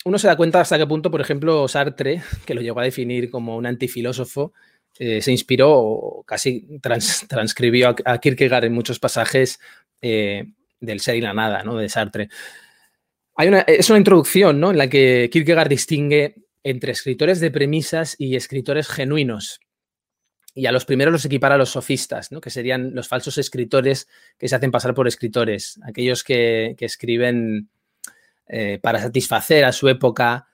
uno 0.06 0.18
se 0.18 0.26
da 0.26 0.38
cuenta 0.38 0.62
hasta 0.62 0.78
qué 0.78 0.86
punto, 0.86 1.10
por 1.10 1.20
ejemplo, 1.20 1.68
Sartre, 1.68 2.22
que 2.46 2.54
lo 2.54 2.62
llegó 2.62 2.80
a 2.80 2.84
definir 2.84 3.30
como 3.30 3.58
un 3.58 3.66
antifilósofo, 3.66 4.54
eh, 4.98 5.20
se 5.20 5.30
inspiró 5.30 5.72
o 5.74 6.22
casi 6.22 6.80
transcribió 7.28 7.94
a, 8.06 8.18
Kierkegaard 8.20 8.64
en 8.64 8.72
muchos 8.72 8.98
pasajes 8.98 9.60
eh, 10.00 10.46
del 10.80 11.00
ser 11.00 11.16
y 11.16 11.20
la 11.20 11.34
nada, 11.34 11.62
¿no? 11.62 11.76
De 11.76 11.90
Sartre. 11.90 12.30
Hay 13.36 13.50
es 13.66 13.90
una 13.90 13.98
introducción, 13.98 14.60
¿no? 14.60 14.70
En 14.70 14.78
la 14.78 14.88
que 14.88 15.28
Kierkegaard 15.30 15.68
distingue 15.68 16.43
entre 16.64 16.92
escritores 16.92 17.40
de 17.40 17.50
premisas 17.50 18.16
y 18.18 18.36
escritores 18.36 18.88
genuinos. 18.88 19.60
Y 20.54 20.66
a 20.66 20.72
los 20.72 20.84
primeros 20.84 21.12
los 21.12 21.24
equipara 21.24 21.56
a 21.56 21.58
los 21.58 21.70
sofistas, 21.70 22.32
¿no? 22.32 22.40
que 22.40 22.50
serían 22.50 22.94
los 22.94 23.08
falsos 23.08 23.38
escritores 23.38 24.08
que 24.38 24.48
se 24.48 24.56
hacen 24.56 24.70
pasar 24.70 24.94
por 24.94 25.06
escritores, 25.06 25.78
aquellos 25.84 26.24
que, 26.24 26.74
escriben 26.78 27.68
eh, 28.46 28.78
para 28.82 29.00
satisfacer 29.00 29.64
a 29.64 29.72
su 29.72 29.88
época 29.88 30.48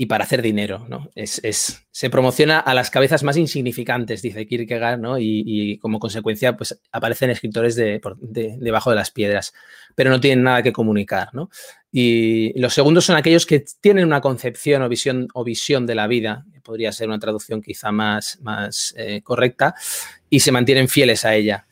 y 0.00 0.06
para 0.06 0.22
hacer 0.22 0.40
dinero. 0.42 0.86
¿no? 0.88 1.10
Es, 1.16 1.42
se 1.90 2.08
promociona 2.08 2.60
a 2.60 2.72
las 2.72 2.88
cabezas 2.88 3.24
más 3.24 3.36
insignificantes, 3.36 4.22
dice 4.22 4.46
Kierkegaard, 4.46 5.00
¿no? 5.00 5.18
y, 5.18 5.76
como 5.82 5.98
consecuencia 5.98 6.56
pues, 6.56 6.80
aparecen 6.92 7.30
escritores 7.30 7.74
de, 7.74 8.00
debajo 8.60 8.90
de 8.90 8.96
las 8.96 9.10
piedras, 9.10 9.52
pero 9.96 10.10
no 10.10 10.20
tienen 10.20 10.44
nada 10.44 10.62
que 10.62 10.72
comunicar. 10.72 11.30
¿no? 11.34 11.50
Y 11.90 12.58
los 12.58 12.72
segundos 12.72 13.04
son 13.04 13.16
aquellos 13.16 13.44
que 13.44 13.64
tienen 13.80 14.04
una 14.04 14.20
concepción 14.20 14.82
o 14.82 14.88
visión, 14.88 15.26
o 15.34 15.42
visión 15.42 15.84
de 15.84 15.96
la 15.96 16.06
vida, 16.06 16.46
podría 16.62 16.92
ser 16.92 17.08
una 17.08 17.18
traducción 17.18 17.60
quizá 17.60 17.90
más, 17.90 18.38
más 18.40 18.94
eh, 18.96 19.20
correcta, 19.22 19.74
y 20.30 20.40
se 20.40 20.52
mantienen 20.52 20.86
fieles 20.86 21.24
a 21.24 21.34
ella. 21.34 21.66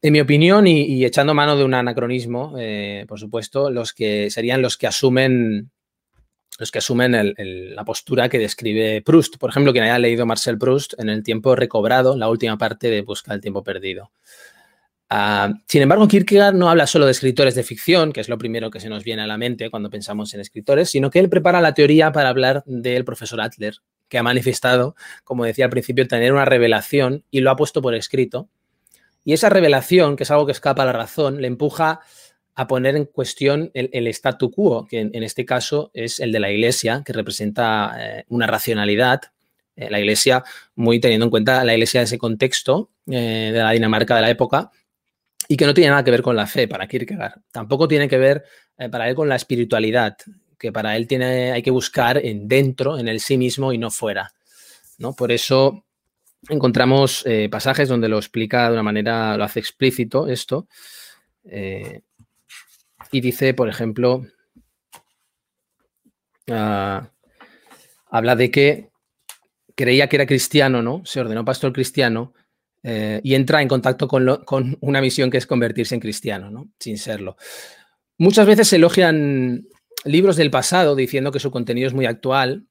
En 0.00 0.12
mi 0.12 0.20
opinión, 0.20 0.68
y, 0.68 1.04
echando 1.04 1.34
mano 1.34 1.56
de 1.56 1.64
un 1.64 1.74
anacronismo, 1.74 2.54
eh, 2.58 3.04
por 3.08 3.18
supuesto, 3.18 3.70
los 3.70 3.92
que 3.92 4.30
serían 4.30 4.62
los 4.62 4.76
que 4.76 4.86
asumen 4.86 5.72
los 6.58 6.72
que 6.72 6.78
asumen 6.78 7.34
la 7.36 7.84
postura 7.84 8.28
que 8.28 8.38
describe 8.38 9.00
Proust. 9.02 9.36
Por 9.38 9.50
ejemplo, 9.50 9.72
quien 9.72 9.84
haya 9.84 9.98
leído 9.98 10.26
Marcel 10.26 10.58
Proust 10.58 10.94
en 10.98 11.08
el 11.08 11.22
tiempo 11.22 11.54
recobrado, 11.54 12.16
la 12.16 12.28
última 12.28 12.58
parte 12.58 12.90
de 12.90 13.02
Busca 13.02 13.32
el 13.32 13.40
tiempo 13.40 13.62
perdido. 13.62 14.10
Ah, 15.08 15.54
sin 15.66 15.80
embargo, 15.80 16.06
Kierkegaard 16.06 16.54
no 16.54 16.68
habla 16.68 16.86
solo 16.86 17.06
de 17.06 17.12
escritores 17.12 17.54
de 17.54 17.62
ficción, 17.62 18.12
que 18.12 18.20
es 18.20 18.28
lo 18.28 18.36
primero 18.36 18.70
que 18.70 18.80
se 18.80 18.90
nos 18.90 19.04
viene 19.04 19.22
a 19.22 19.26
la 19.26 19.38
mente 19.38 19.70
cuando 19.70 19.88
pensamos 19.88 20.34
en 20.34 20.40
escritores, 20.40 20.90
sino 20.90 21.10
que 21.10 21.20
él 21.20 21.30
prepara 21.30 21.62
la 21.62 21.72
teoría 21.72 22.12
para 22.12 22.28
hablar 22.28 22.62
del 22.66 23.04
profesor 23.04 23.40
Adler, 23.40 23.76
que 24.08 24.18
ha 24.18 24.22
manifestado, 24.22 24.96
como 25.24 25.44
decía 25.44 25.64
al 25.64 25.70
principio, 25.70 26.06
tener 26.08 26.32
una 26.32 26.44
revelación 26.44 27.24
y 27.30 27.40
lo 27.40 27.50
ha 27.50 27.56
puesto 27.56 27.80
por 27.80 27.94
escrito. 27.94 28.48
Y 29.24 29.32
esa 29.32 29.48
revelación, 29.48 30.16
que 30.16 30.24
es 30.24 30.30
algo 30.30 30.44
que 30.44 30.52
escapa 30.52 30.82
a 30.82 30.86
la 30.86 30.92
razón, 30.92 31.40
le 31.40 31.46
empuja 31.46 32.00
a 32.58 32.66
poner 32.66 32.96
en 32.96 33.04
cuestión 33.04 33.70
el, 33.72 34.08
statu 34.08 34.50
quo, 34.50 34.84
que 34.84 34.98
en, 34.98 35.22
este 35.22 35.44
caso 35.44 35.92
es 35.94 36.18
el 36.18 36.32
de 36.32 36.40
la 36.40 36.50
Iglesia, 36.50 37.04
que 37.06 37.12
representa 37.12 37.94
eh, 37.96 38.24
una 38.30 38.48
racionalidad. 38.48 39.20
Eh, 39.76 39.88
la 39.88 40.00
Iglesia, 40.00 40.42
muy 40.74 40.98
teniendo 40.98 41.26
en 41.26 41.30
cuenta 41.30 41.62
la 41.62 41.74
Iglesia 41.74 42.00
de 42.00 42.06
ese 42.06 42.18
contexto 42.18 42.90
eh, 43.06 43.50
de 43.52 43.58
la 43.60 43.70
Dinamarca 43.70 44.16
de 44.16 44.22
la 44.22 44.30
época, 44.30 44.72
y 45.46 45.56
que 45.56 45.66
no 45.66 45.72
tiene 45.72 45.90
nada 45.90 46.02
que 46.02 46.10
ver 46.10 46.20
con 46.20 46.34
la 46.34 46.48
fe 46.48 46.66
para 46.66 46.88
Kierkegaard. 46.88 47.42
Tampoco 47.52 47.86
tiene 47.86 48.08
que 48.08 48.18
ver 48.18 48.42
para 48.90 49.08
él 49.08 49.14
con 49.14 49.28
la 49.28 49.36
espiritualidad, 49.36 50.16
que 50.58 50.72
para 50.72 50.96
él 50.96 51.06
tiene, 51.06 51.52
hay 51.52 51.62
que 51.62 51.70
buscar 51.70 52.18
en 52.18 52.48
dentro, 52.48 52.98
en 52.98 53.06
el 53.06 53.20
sí 53.20 53.38
mismo 53.38 53.72
y 53.72 53.78
no 53.78 53.92
fuera. 53.92 54.32
¿no? 54.98 55.14
Por 55.14 55.30
eso 55.30 55.84
encontramos 56.48 57.24
pasajes 57.52 57.88
donde 57.88 58.08
lo 58.08 58.18
explica 58.18 58.66
de 58.66 58.72
una 58.72 58.82
manera, 58.82 59.36
lo 59.36 59.44
hace 59.44 59.60
explícito 59.60 60.26
esto 60.26 60.66
y 63.10 63.20
dice, 63.20 63.54
por 63.54 63.68
ejemplo, 63.68 64.26
ah, 66.50 67.10
habla 68.10 68.36
de 68.36 68.50
que 68.50 68.90
creía 69.74 70.08
que 70.08 70.16
era 70.16 70.26
cristiano, 70.26 70.82
¿no? 70.82 71.02
Se 71.04 71.20
ordenó 71.20 71.44
pastor 71.44 71.72
cristiano 71.72 72.34
eh, 72.82 73.20
y 73.22 73.34
entra 73.34 73.62
en 73.62 73.68
contacto 73.68 74.08
con, 74.08 74.42
con, 74.44 74.76
una 74.80 75.00
misión 75.00 75.30
que 75.30 75.38
es 75.38 75.46
convertirse 75.46 75.94
en 75.94 76.00
cristiano, 76.00 76.50
¿no? 76.50 76.68
Sin 76.78 76.98
serlo. 76.98 77.36
Muchas 78.18 78.46
veces 78.46 78.68
se 78.68 78.76
elogian 78.76 79.66
libros 80.04 80.36
del 80.36 80.50
pasado 80.50 80.96
diciendo 80.96 81.30
que 81.30 81.40
su 81.40 81.50
contenido 81.50 81.86
es 81.86 81.94
muy 81.94 82.06
actual. 82.06 82.66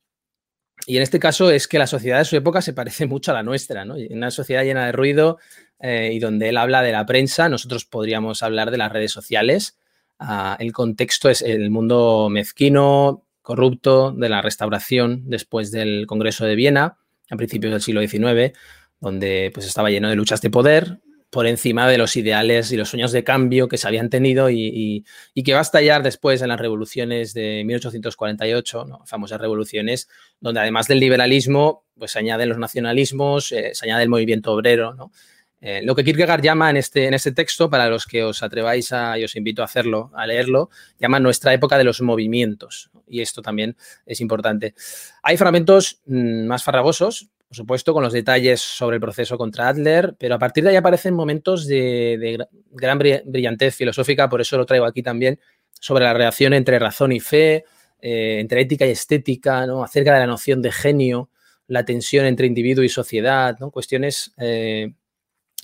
Y 0.86 0.98
en 0.98 1.04
este 1.04 1.20
caso 1.20 1.50
es 1.50 1.68
que 1.68 1.80
la 1.80 1.88
sociedad 1.88 2.20
de 2.20 2.26
su 2.26 2.36
época 2.36 2.62
se 2.62 2.74
parece 2.74 3.06
mucho 3.08 3.32
a 3.32 3.36
la 3.36 3.44
nuestra, 3.44 3.86
¿no? 3.86 3.96
Una 4.10 4.32
sociedad 4.32 4.64
llena 4.64 4.86
de 4.86 4.92
ruido 4.92 5.40
eh, 5.80 6.12
y 6.14 6.20
donde 6.20 6.50
él 6.50 6.58
habla 6.58 6.82
de 6.82 6.92
la 6.92 7.06
prensa, 7.06 7.50
nosotros 7.50 7.86
podríamos 7.86 8.44
hablar 8.44 8.72
de 8.72 8.78
las 8.78 8.92
redes 8.92 9.12
sociales 9.12 9.78
Ah, 10.20 10.58
el 10.60 10.72
contexto 10.74 11.30
es 11.30 11.42
el 11.42 11.70
mundo 11.70 12.28
mezquino, 12.30 13.26
corrupto 13.42 14.12
de 14.12 14.30
la 14.30 14.42
restauración 14.42 15.24
después 15.26 15.72
del 15.72 16.06
Congreso 16.08 16.46
de 16.46 16.56
Viena, 16.56 16.98
a 17.30 17.36
principios 17.36 17.72
del 17.72 17.82
siglo 17.82 18.02
XIX, 18.02 18.58
donde 19.00 19.52
pues, 19.54 19.66
estaba 19.66 19.90
lleno 19.90 20.10
de 20.10 20.16
luchas 20.16 20.42
de 20.42 20.50
poder 20.50 21.00
por 21.30 21.46
encima 21.46 21.88
de 21.88 21.98
los 21.98 22.16
ideales 22.16 22.72
y 22.72 22.78
los 22.78 22.90
sueños 22.90 23.12
de 23.12 23.24
cambio 23.24 23.68
que 23.68 23.78
se 23.78 23.88
habían 23.88 24.10
tenido 24.10 24.50
y, 24.50 25.04
que 25.36 25.54
va 25.54 25.60
a 25.60 25.62
estallar 25.62 26.02
después 26.02 26.42
en 26.42 26.48
las 26.48 26.60
revoluciones 26.60 27.34
de 27.34 27.64
1848, 27.66 29.02
famosas 29.06 29.42
revoluciones, 29.42 30.08
donde 30.40 30.62
además 30.62 30.88
del 30.88 31.00
liberalismo, 31.00 31.86
pues 31.98 32.12
se 32.12 32.20
añaden 32.20 32.50
los 32.50 32.58
nacionalismos, 32.58 33.52
eh, 33.52 33.72
se 33.74 33.86
añade 33.86 34.04
el 34.04 34.10
movimiento 34.10 34.54
obrero, 34.54 34.94
¿no? 34.94 35.12
Eh, 35.60 35.82
lo 35.84 35.96
que 35.96 36.04
Kierkegaard 36.04 36.42
llama 36.42 36.70
en 36.70 36.78
este, 36.78 37.06
en 37.06 37.14
este 37.14 37.32
texto, 37.32 37.70
para 37.70 37.90
los 37.90 38.06
que 38.06 38.24
os 38.24 38.44
atreváis 38.44 38.92
a, 38.94 39.18
y 39.18 39.24
os 39.24 39.36
invito 39.36 39.62
a 39.62 39.66
hacerlo, 39.66 40.12
a 40.14 40.28
leerlo, 40.28 40.70
llama 41.00 41.20
nuestra 41.20 41.54
época 41.54 41.78
de 41.78 41.84
los 41.84 42.02
movimientos. 42.02 42.92
Y 43.08 43.22
esto 43.22 43.42
también 43.42 43.76
es 44.06 44.22
importante. 44.22 44.76
Hay 45.24 45.38
fragmentos 45.38 46.02
mm, 46.06 46.46
más 46.46 46.64
farragosos, 46.64 47.30
por 47.48 47.56
supuesto, 47.56 47.94
con 47.94 48.04
los 48.04 48.12
detalles 48.12 48.60
sobre 48.60 48.96
el 48.96 49.02
proceso 49.02 49.38
contra 49.38 49.70
Adler, 49.70 50.16
pero 50.20 50.36
a 50.36 50.40
partir 50.40 50.66
de 50.66 50.72
ahí 50.72 50.76
aparecen 50.76 51.14
momentos 51.14 51.66
de, 51.66 52.46
gran 52.72 53.00
brillantez 53.00 53.74
filosófica, 53.74 54.28
por 54.28 54.42
eso 54.42 54.58
lo 54.58 54.66
traigo 54.66 54.86
aquí 54.86 55.02
también, 55.02 55.40
sobre 55.80 56.04
la 56.04 56.14
relación 56.14 56.54
entre 56.54 56.78
razón 56.78 57.14
y 57.14 57.22
fe, 57.22 57.64
eh, 58.02 58.40
entre 58.42 58.62
ética 58.62 58.86
y 58.86 58.92
estética, 58.92 59.66
¿no? 59.66 59.82
acerca 59.82 60.14
de 60.14 60.20
la 60.20 60.28
noción 60.28 60.62
de 60.62 60.74
genio, 60.74 61.30
la 61.68 61.86
tensión 61.86 62.26
entre 62.26 62.48
individuo 62.48 62.84
y 62.84 62.90
sociedad, 62.90 63.58
¿no? 63.60 63.72
cuestiones 63.72 64.34
eh, 64.38 64.92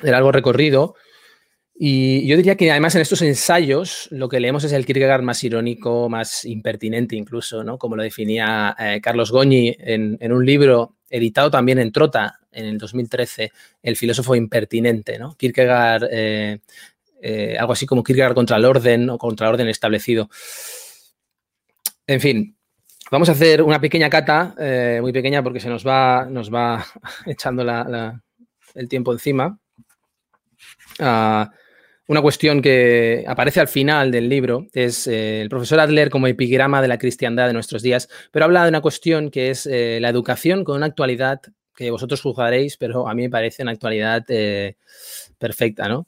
de 0.01 0.11
largo 0.11 0.31
recorrido. 0.31 0.95
Y 1.75 2.27
yo 2.27 2.37
diría 2.37 2.55
que 2.55 2.69
además 2.69 2.93
en 2.95 3.01
estos 3.01 3.21
ensayos 3.23 4.07
lo 4.11 4.29
que 4.29 4.39
leemos 4.39 4.63
es 4.63 4.73
el 4.73 4.85
Kierkegaard 4.85 5.23
más 5.23 5.43
irónico, 5.43 6.07
más 6.07 6.45
impertinente 6.45 7.15
incluso, 7.15 7.63
¿no? 7.63 7.79
Como 7.79 7.95
lo 7.95 8.03
definía 8.03 8.75
eh, 8.77 9.01
Carlos 9.01 9.31
Goñi 9.31 9.75
en, 9.79 10.31
un 10.31 10.45
libro 10.45 10.97
editado 11.09 11.49
también 11.49 11.79
en 11.79 11.91
Trota 11.91 12.39
en 12.51 12.65
el 12.65 12.77
2013, 12.77 13.51
El 13.81 13.97
filósofo 13.97 14.35
impertinente, 14.35 15.17
¿no? 15.17 15.35
Kierkegaard, 15.35 16.09
eh, 16.11 16.59
eh, 17.21 17.57
algo 17.57 17.73
así 17.73 17.87
como 17.87 18.03
Kierkegaard 18.03 18.35
contra 18.35 18.57
el 18.57 18.65
orden 18.65 19.09
o 19.09 19.17
contra 19.17 19.47
el 19.47 19.53
orden 19.55 19.67
establecido. 19.67 20.29
En 22.05 22.21
fin, 22.21 22.55
vamos 23.09 23.29
a 23.29 23.31
hacer 23.31 23.63
una 23.63 23.81
pequeña 23.81 24.09
cata, 24.11 24.55
muy 25.01 25.11
pequeña 25.11 25.41
porque 25.41 25.59
se 25.59 25.69
nos 25.69 25.87
va, 25.87 26.25
nos 26.29 26.53
va 26.53 26.85
echando 27.25 27.63
el 28.75 28.89
tiempo 28.89 29.11
encima 29.11 29.59
una 30.99 32.21
cuestión 32.21 32.61
que 32.61 33.23
aparece 33.27 33.59
al 33.59 33.67
final 33.67 34.11
del 34.11 34.29
libro 34.29 34.67
es 34.73 35.07
eh, 35.07 35.41
el 35.41 35.49
profesor 35.49 35.79
Adler 35.79 36.09
como 36.09 36.27
epigrama 36.27 36.81
de 36.81 36.87
la 36.87 36.97
cristiandad 36.97 37.47
de 37.47 37.53
nuestros 37.53 37.81
días, 37.81 38.09
pero 38.31 38.45
habla 38.45 38.63
de 38.63 38.69
una 38.69 38.81
cuestión 38.81 39.31
que 39.31 39.49
es 39.49 39.65
eh, 39.65 39.99
la 40.01 40.09
educación 40.09 40.63
con 40.63 40.77
una 40.77 40.87
actualidad 40.87 41.41
que 41.75 41.91
vosotros 41.91 42.21
juzgaréis, 42.21 42.77
pero 42.77 43.07
a 43.07 43.15
mí 43.15 43.23
me 43.23 43.29
parece 43.29 43.63
una 43.63 43.71
actualidad 43.71 44.23
eh, 44.27 44.75
perfecta, 45.39 45.87
¿no? 45.87 46.07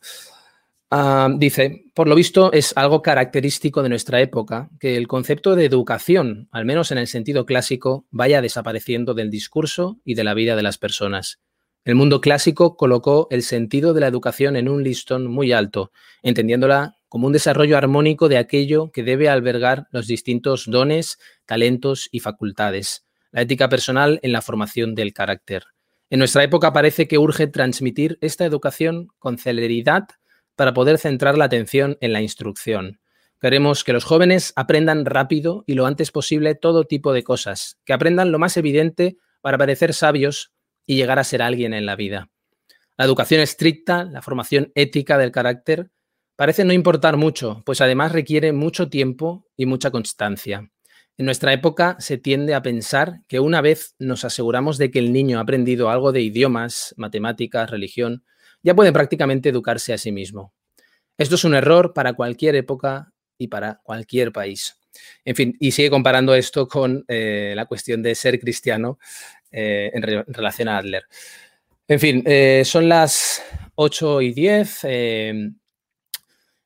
Ah, 0.91 1.29
dice, 1.35 1.85
por 1.93 2.07
lo 2.07 2.13
visto 2.13 2.53
es 2.53 2.71
algo 2.77 3.01
característico 3.01 3.81
de 3.81 3.89
nuestra 3.89 4.21
época 4.21 4.69
que 4.79 4.97
el 4.97 5.07
concepto 5.07 5.55
de 5.55 5.65
educación, 5.65 6.47
al 6.51 6.65
menos 6.65 6.91
en 6.91 6.99
el 6.99 7.07
sentido 7.07 7.45
clásico, 7.45 8.05
vaya 8.11 8.41
desapareciendo 8.41 9.13
del 9.13 9.31
discurso 9.31 9.99
y 10.05 10.13
de 10.13 10.23
la 10.23 10.35
vida 10.35 10.55
de 10.55 10.63
las 10.63 10.77
personas. 10.77 11.39
El 11.85 11.93
mundo 11.93 12.19
clásico 12.19 12.77
colocó 12.77 13.27
el 13.29 13.43
sentido 13.43 13.93
de 13.93 14.01
la 14.01 14.07
educación 14.07 14.55
en 14.55 14.69
un 14.69 14.83
listón 14.83 15.27
muy 15.27 15.51
alto, 15.51 15.91
entendiéndola 16.23 16.97
como 17.07 17.27
un 17.27 17.33
desarrollo 17.33 17.77
armónico 17.77 18.27
de 18.27 18.39
aquello 18.39 18.89
que 18.91 19.03
debe 19.03 19.29
albergar 19.29 19.85
los 19.91 20.07
distintos 20.07 20.65
dones, 20.65 21.19
talentos 21.45 22.09
y 22.11 22.21
facultades, 22.21 23.05
la 23.31 23.43
ética 23.43 23.69
personal 23.69 24.19
en 24.23 24.31
la 24.31 24.41
formación 24.41 24.95
del 24.95 25.13
carácter. 25.13 25.65
En 26.09 26.17
nuestra 26.17 26.43
época 26.43 26.73
parece 26.73 27.07
que 27.07 27.19
urge 27.19 27.45
transmitir 27.45 28.17
esta 28.19 28.45
educación 28.45 29.09
con 29.19 29.37
celeridad 29.37 30.07
para 30.55 30.73
poder 30.73 30.97
centrar 30.97 31.37
la 31.37 31.45
atención 31.45 31.99
en 32.01 32.13
la 32.13 32.21
instrucción. 32.23 32.99
Queremos 33.39 33.83
que 33.83 33.93
los 33.93 34.05
jóvenes 34.05 34.53
aprendan 34.55 35.05
rápido 35.05 35.63
y 35.67 35.75
lo 35.75 35.85
antes 35.85 36.09
posible 36.09 36.55
todo 36.55 36.85
tipo 36.85 37.13
de 37.13 37.23
cosas, 37.23 37.77
que 37.85 37.93
aprendan 37.93 38.31
lo 38.31 38.39
más 38.39 38.57
evidente 38.57 39.17
para 39.41 39.59
parecer 39.59 39.93
sabios 39.93 40.54
y 40.85 40.95
llegar 40.95 41.19
a 41.19 41.23
ser 41.23 41.41
alguien 41.41 41.73
en 41.73 41.85
la 41.85 41.95
vida. 41.95 42.29
La 42.97 43.05
educación 43.05 43.41
estricta, 43.41 44.05
la 44.05 44.21
formación 44.21 44.71
ética 44.75 45.17
del 45.17 45.31
carácter, 45.31 45.91
parece 46.35 46.63
no 46.63 46.73
importar 46.73 47.17
mucho, 47.17 47.61
pues 47.65 47.81
además 47.81 48.11
requiere 48.11 48.53
mucho 48.53 48.89
tiempo 48.89 49.47
y 49.57 49.65
mucha 49.65 49.91
constancia. 49.91 50.69
En 51.17 51.25
nuestra 51.25 51.53
época 51.53 51.95
se 51.99 52.17
tiende 52.17 52.53
a 52.55 52.61
pensar 52.61 53.21
que 53.27 53.39
una 53.39 53.61
vez 53.61 53.95
nos 53.99 54.25
aseguramos 54.25 54.77
de 54.77 54.91
que 54.91 54.99
el 54.99 55.13
niño 55.13 55.37
ha 55.37 55.41
aprendido 55.41 55.89
algo 55.89 56.11
de 56.11 56.21
idiomas, 56.21 56.93
matemáticas, 56.97 57.69
religión, 57.69 58.25
ya 58.63 58.75
puede 58.75 58.91
prácticamente 58.91 59.49
educarse 59.49 59.93
a 59.93 59.97
sí 59.97 60.11
mismo. 60.11 60.53
Esto 61.17 61.35
es 61.35 61.45
un 61.45 61.55
error 61.55 61.93
para 61.93 62.13
cualquier 62.13 62.55
época 62.55 63.13
y 63.37 63.47
para 63.47 63.79
cualquier 63.83 64.33
país. 64.33 64.77
En 65.23 65.35
fin, 65.35 65.55
y 65.59 65.71
sigue 65.71 65.89
comparando 65.89 66.35
esto 66.35 66.67
con 66.67 67.05
eh, 67.07 67.53
la 67.55 67.65
cuestión 67.65 68.01
de 68.01 68.15
ser 68.15 68.39
cristiano 68.39 68.97
eh, 69.55 69.91
en, 69.93 70.03
relación 70.27 70.67
a 70.67 70.77
Adler. 70.77 71.05
En 71.87 71.99
fin, 71.99 72.23
eh, 72.25 72.63
son 72.65 72.89
las 72.89 73.43
8 73.75 74.21
y 74.21 74.33
10. 74.33 74.79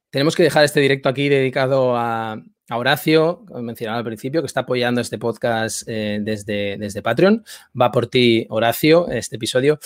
tenemos 0.09 0.35
que 0.35 0.43
dejar 0.43 0.63
este 0.63 0.79
directo 0.79 1.09
aquí 1.09 1.29
dedicado 1.29 1.95
a, 1.95 2.41
Horacio, 2.71 3.43
como 3.47 3.63
mencionaba 3.63 3.99
al 3.99 4.05
principio, 4.05 4.41
que 4.41 4.47
está 4.47 4.61
apoyando 4.61 5.01
este 5.01 5.17
podcast 5.17 5.83
eh, 5.87 6.19
desde, 6.21 6.77
desde 6.77 7.01
Patreon. 7.01 7.43
Va 7.79 7.91
por 7.91 8.07
ti, 8.07 8.45
Horacio, 8.49 9.07
este 9.09 9.37
episodio. 9.37 9.79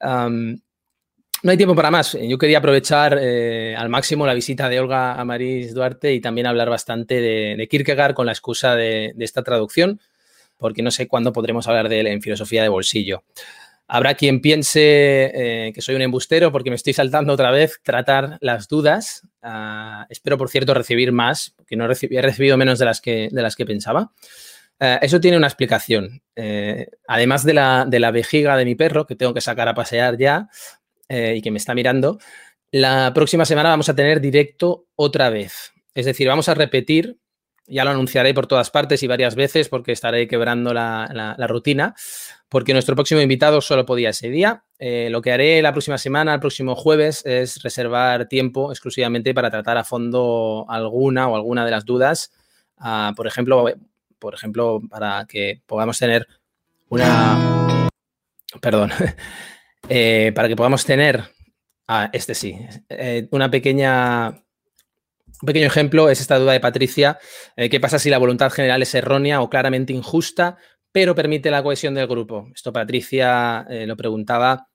no 0.00 1.50
hay 1.50 1.56
tiempo 1.56 1.74
para 1.74 1.90
más. 1.90 2.16
Yo 2.20 2.38
quería 2.38 2.58
aprovechar 2.58 3.18
eh, 3.20 3.74
al 3.76 3.88
máximo 3.88 4.26
la 4.26 4.34
visita 4.34 4.68
de 4.68 4.80
Olga 4.80 5.14
Amaris 5.20 5.74
Duarte 5.74 6.14
y 6.14 6.20
también 6.20 6.46
hablar 6.46 6.70
bastante 6.70 7.20
de, 7.20 7.68
Kierkegaard 7.70 8.14
con 8.14 8.26
la 8.26 8.32
excusa 8.32 8.74
de, 8.74 9.14
esta 9.18 9.42
traducción, 9.42 10.00
porque 10.60 10.82
no 10.82 10.92
sé 10.92 11.08
cuándo 11.08 11.32
podremos 11.32 11.66
hablar 11.66 11.88
de 11.88 12.00
él 12.00 12.06
en 12.06 12.22
filosofía 12.22 12.62
de 12.62 12.68
bolsillo. 12.68 13.24
Habrá 13.92 14.14
quien 14.14 14.40
piense 14.40 15.32
eh, 15.34 15.72
que 15.74 15.82
soy 15.82 15.96
un 15.96 16.02
embustero 16.02 16.52
porque 16.52 16.70
me 16.70 16.76
estoy 16.76 16.92
saltando 16.92 17.32
otra 17.32 17.50
vez 17.50 17.80
tratar 17.82 18.38
las 18.40 18.68
dudas. 18.68 19.26
Ah, 19.42 20.06
espero, 20.08 20.38
por 20.38 20.48
cierto, 20.48 20.74
recibir 20.74 21.10
más, 21.10 21.54
porque 21.56 21.74
no 21.74 21.86
he 21.86 22.22
recibido 22.22 22.56
menos 22.56 22.78
de 22.78 22.84
las 22.84 23.00
que, 23.00 23.28
de 23.32 23.42
las 23.42 23.56
que 23.56 23.66
pensaba. 23.66 24.12
Eh, 24.78 25.00
eso 25.02 25.18
tiene 25.20 25.36
una 25.36 25.48
explicación. 25.48 26.22
Eh, 26.36 26.86
además 27.08 27.44
de 27.44 27.54
la, 27.54 27.84
de 27.84 27.98
la, 27.98 28.12
vejiga 28.12 28.56
de 28.56 28.64
mi 28.64 28.76
perro, 28.76 29.08
que 29.08 29.16
tengo 29.16 29.34
que 29.34 29.40
sacar 29.40 29.66
a 29.66 29.74
pasear 29.74 30.16
ya 30.16 30.48
y 31.08 31.42
que 31.42 31.50
me 31.50 31.58
está 31.58 31.74
mirando, 31.74 32.20
la 32.70 33.10
próxima 33.12 33.44
semana 33.44 33.70
vamos 33.70 33.88
a 33.88 33.96
tener 33.96 34.20
directo 34.20 34.86
otra 34.94 35.28
vez. 35.28 35.72
Es 35.92 36.06
decir, 36.06 36.28
vamos 36.28 36.48
a 36.48 36.54
repetir, 36.54 37.18
ya 37.70 37.84
lo 37.84 37.90
anunciaré 37.90 38.34
por 38.34 38.46
todas 38.46 38.70
partes 38.70 39.02
y 39.02 39.06
varias 39.06 39.34
veces 39.34 39.68
porque 39.68 39.92
estaré 39.92 40.28
quebrando 40.28 40.74
la, 40.74 41.34
la 41.36 41.46
rutina 41.46 41.94
porque 42.50 42.72
nuestro 42.72 42.96
próximo 42.96 43.20
invitado 43.20 43.60
solo 43.60 43.86
podía 43.86 44.10
ese 44.10 44.28
día. 44.28 44.64
Eh, 44.80 45.08
lo 45.08 45.22
que 45.22 45.30
haré 45.30 45.62
la 45.62 45.72
próxima 45.72 45.96
semana, 45.98 46.34
el 46.34 46.40
próximo 46.40 46.74
jueves, 46.74 47.24
es 47.24 47.62
reservar 47.62 48.26
tiempo 48.26 48.72
exclusivamente 48.72 49.32
para 49.32 49.50
tratar 49.50 49.78
a 49.78 49.84
fondo 49.84 50.66
alguna 50.68 51.28
o 51.28 51.36
alguna 51.36 51.64
de 51.64 51.70
las 51.70 51.84
dudas. 51.84 52.32
Ah, 52.76 53.12
por, 53.16 53.28
ejemplo, 53.28 53.66
por 54.18 54.34
ejemplo, 54.34 54.82
para 54.90 55.26
que 55.26 55.62
podamos 55.64 55.98
tener 55.98 56.26
una... 56.90 57.88
Perdón. 58.60 58.90
Eh, 59.92 60.30
para 60.36 60.46
que 60.46 60.54
podamos 60.54 60.84
tener... 60.84 61.24
Ah, 61.88 62.10
este 62.12 62.34
sí. 62.34 62.56
Eh, 62.90 63.26
una 63.32 63.50
pequeña 63.50 64.40
un 65.42 65.46
pequeño 65.46 65.66
ejemplo 65.66 66.10
es 66.10 66.20
esta 66.20 66.38
duda 66.38 66.52
de 66.52 66.60
Patricia. 66.60 67.18
¿Qué 67.56 67.80
pasa 67.80 67.98
si 67.98 68.10
la 68.10 68.18
voluntad 68.18 68.50
general 68.50 68.82
es 68.82 68.94
errónea 68.94 69.40
o 69.40 69.48
claramente 69.48 69.92
injusta? 69.92 70.58
pero 70.92 71.14
permite 71.14 71.50
la 71.50 71.62
cohesión 71.62 71.94
del 71.94 72.06
grupo. 72.06 72.48
Esto 72.54 72.72
Patricia 72.72 73.66
eh, 73.68 73.86
lo 73.86 73.96
preguntaba 73.96 74.68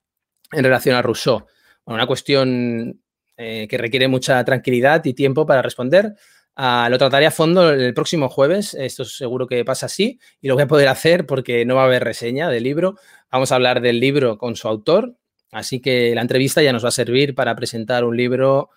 en 0.52 0.64
relación 0.64 0.96
a 0.96 1.02
Rousseau. 1.02 1.46
una 1.86 2.08
cuestión 2.08 3.02
eh, 3.38 3.68
que 3.70 3.78
requiere 3.78 4.08
mucha 4.08 4.44
tranquilidad 4.46 5.04
y 5.06 5.14
tiempo 5.14 5.46
para 5.46 5.62
responder. 5.62 6.14
Ah, 6.56 6.88
lo 6.90 6.98
trataré 6.98 7.26
a 7.26 7.32
fondo 7.32 7.70
el 7.72 7.94
próximo 7.94 8.30
jueves, 8.30 8.74
esto 8.76 9.04
seguro 9.04 9.46
que 9.46 9.66
pasa 9.66 9.88
así, 9.88 10.20
y 10.40 10.48
lo 10.48 10.54
voy 10.54 10.64
a 10.64 10.68
poder 10.68 10.88
hacer 10.88 11.26
porque 11.26 11.66
no 11.66 11.76
va 11.76 11.82
a 11.82 11.86
haber 11.86 12.06
reseña 12.06 12.50
del 12.50 12.64
libro. 12.64 12.96
Vamos 13.30 13.52
a 13.52 13.56
hablar 13.56 13.82
del 13.82 14.00
libro 14.00 14.38
con 14.38 14.56
su 14.56 14.70
autor, 14.70 15.18
así 15.52 15.82
que 15.82 16.16
la 16.16 16.22
entrevista 16.22 16.64
ya 16.64 16.72
nos 16.72 16.86
va 16.86 16.90
a 16.90 16.92
servir 16.94 17.36
para 17.36 17.56
presentar 17.56 18.06
un 18.06 18.16
libro 18.16 18.70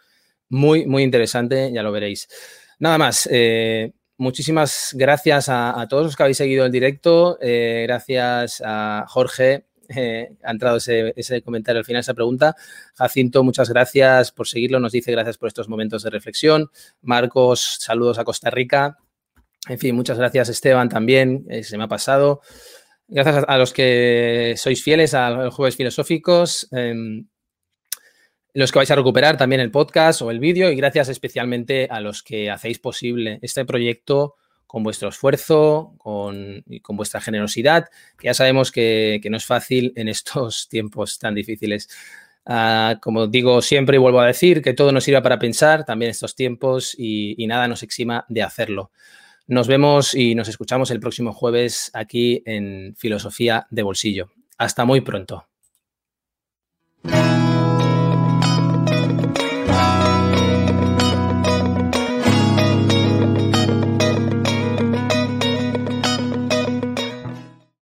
muy, 0.48 0.87
muy 0.87 1.02
interesante, 1.02 1.70
ya 1.72 1.82
lo 1.82 1.92
veréis. 1.92 2.28
Nada 2.78 2.98
más, 2.98 3.28
eh, 3.30 3.92
muchísimas 4.16 4.94
gracias 4.96 5.48
a, 5.48 5.87
todos 5.88 6.04
los 6.04 6.16
que 6.16 6.22
habéis 6.22 6.37
seguido 6.37 6.64
el 6.64 6.72
directo. 6.72 7.38
Eh, 7.40 7.84
gracias 7.87 8.62
a 8.64 9.04
Jorge. 9.08 9.66
Eh, 9.88 10.37
ha 10.44 10.50
entrado 10.50 10.76
ese, 10.76 11.42
comentario 11.42 11.80
al 11.80 11.84
final, 11.84 12.00
esa 12.00 12.14
pregunta. 12.14 12.54
Jacinto, 12.94 13.42
muchas 13.42 13.68
gracias 13.70 14.32
por 14.32 14.46
seguirlo. 14.46 14.80
Nos 14.80 14.92
dice 14.92 15.12
gracias 15.12 15.38
por 15.38 15.48
estos 15.48 15.68
momentos 15.68 16.02
de 16.02 16.11
reflexión. 16.11 16.70
Marcos, 17.02 17.78
saludos 17.80 18.18
a 18.18 18.24
Costa 18.24 18.50
Rica. 18.50 18.98
En 19.68 19.78
fin, 19.78 19.94
muchas 19.94 20.18
gracias 20.18 20.48
Esteban 20.48 20.88
también. 20.88 21.46
Se 21.62 21.76
me 21.76 21.84
ha 21.84 21.88
pasado. 21.88 22.42
Gracias 23.09 23.44
a, 23.49 23.57
los 23.57 23.72
que 23.72 24.55
sois 24.57 24.82
fieles 24.82 25.14
a 25.14 25.30
los 25.30 25.55
jueves 25.55 25.76
filosóficos. 25.76 26.68
Los 28.55 28.72
que 28.72 28.78
vais 28.78 28.90
a 28.90 28.96
recuperar 28.96 29.36
también 29.36 29.61
el 29.61 29.70
podcast 29.70 30.22
o 30.22 30.30
el 30.30 30.40
vídeo 30.40 30.70
y 30.70 30.76
gracias 30.76 31.09
especialmente 31.09 31.86
a 31.90 32.01
los 32.01 32.22
que 32.22 32.51
hacéis 32.51 32.78
posible 32.78 33.38
este 33.42 33.64
proyecto 33.64 34.36
con 34.66 34.82
vuestro 34.82 35.09
esfuerzo 35.09 35.94
con, 35.99 36.62
con 36.82 36.96
vuestra 36.96 37.20
generosidad, 37.20 37.86
que 38.18 38.26
ya 38.26 38.34
sabemos 38.34 38.70
que, 38.70 39.20
no 39.28 39.36
es 39.36 39.46
fácil 39.46 39.92
en 39.96 40.09
estos 40.09 40.68
tiempos 40.70 41.18
tan 41.18 41.34
difíciles. 41.34 41.88
Ah, 42.46 42.99
como 43.03 43.26
digo 43.26 43.61
siempre 43.61 43.96
y 43.96 43.99
vuelvo 43.99 44.20
a 44.20 44.26
decir, 44.26 44.62
que 44.62 44.74
todo 44.74 44.92
nos 44.92 45.05
sirva 45.05 45.22
para 45.22 45.38
pensar 45.38 45.84
también 45.84 46.11
estos 46.11 46.34
tiempos 46.34 46.94
y, 46.96 47.34
y 47.42 47.46
nada 47.46 47.68
nos 47.68 47.82
exima 47.82 48.24
de 48.28 48.42
hacerlo. 48.42 48.90
Nos 49.46 49.66
vemos 49.66 50.14
y 50.14 50.34
nos 50.34 50.49
escuchamos 50.49 50.90
el 50.90 51.01
próximo 51.01 51.32
jueves 51.32 51.90
aquí 51.94 52.42
en 52.44 52.94
Filosofía 52.96 53.66
de 53.70 53.82
Bolsillo. 53.82 54.30
Hasta 54.59 54.84
muy 54.84 55.01
pronto. 55.01 55.46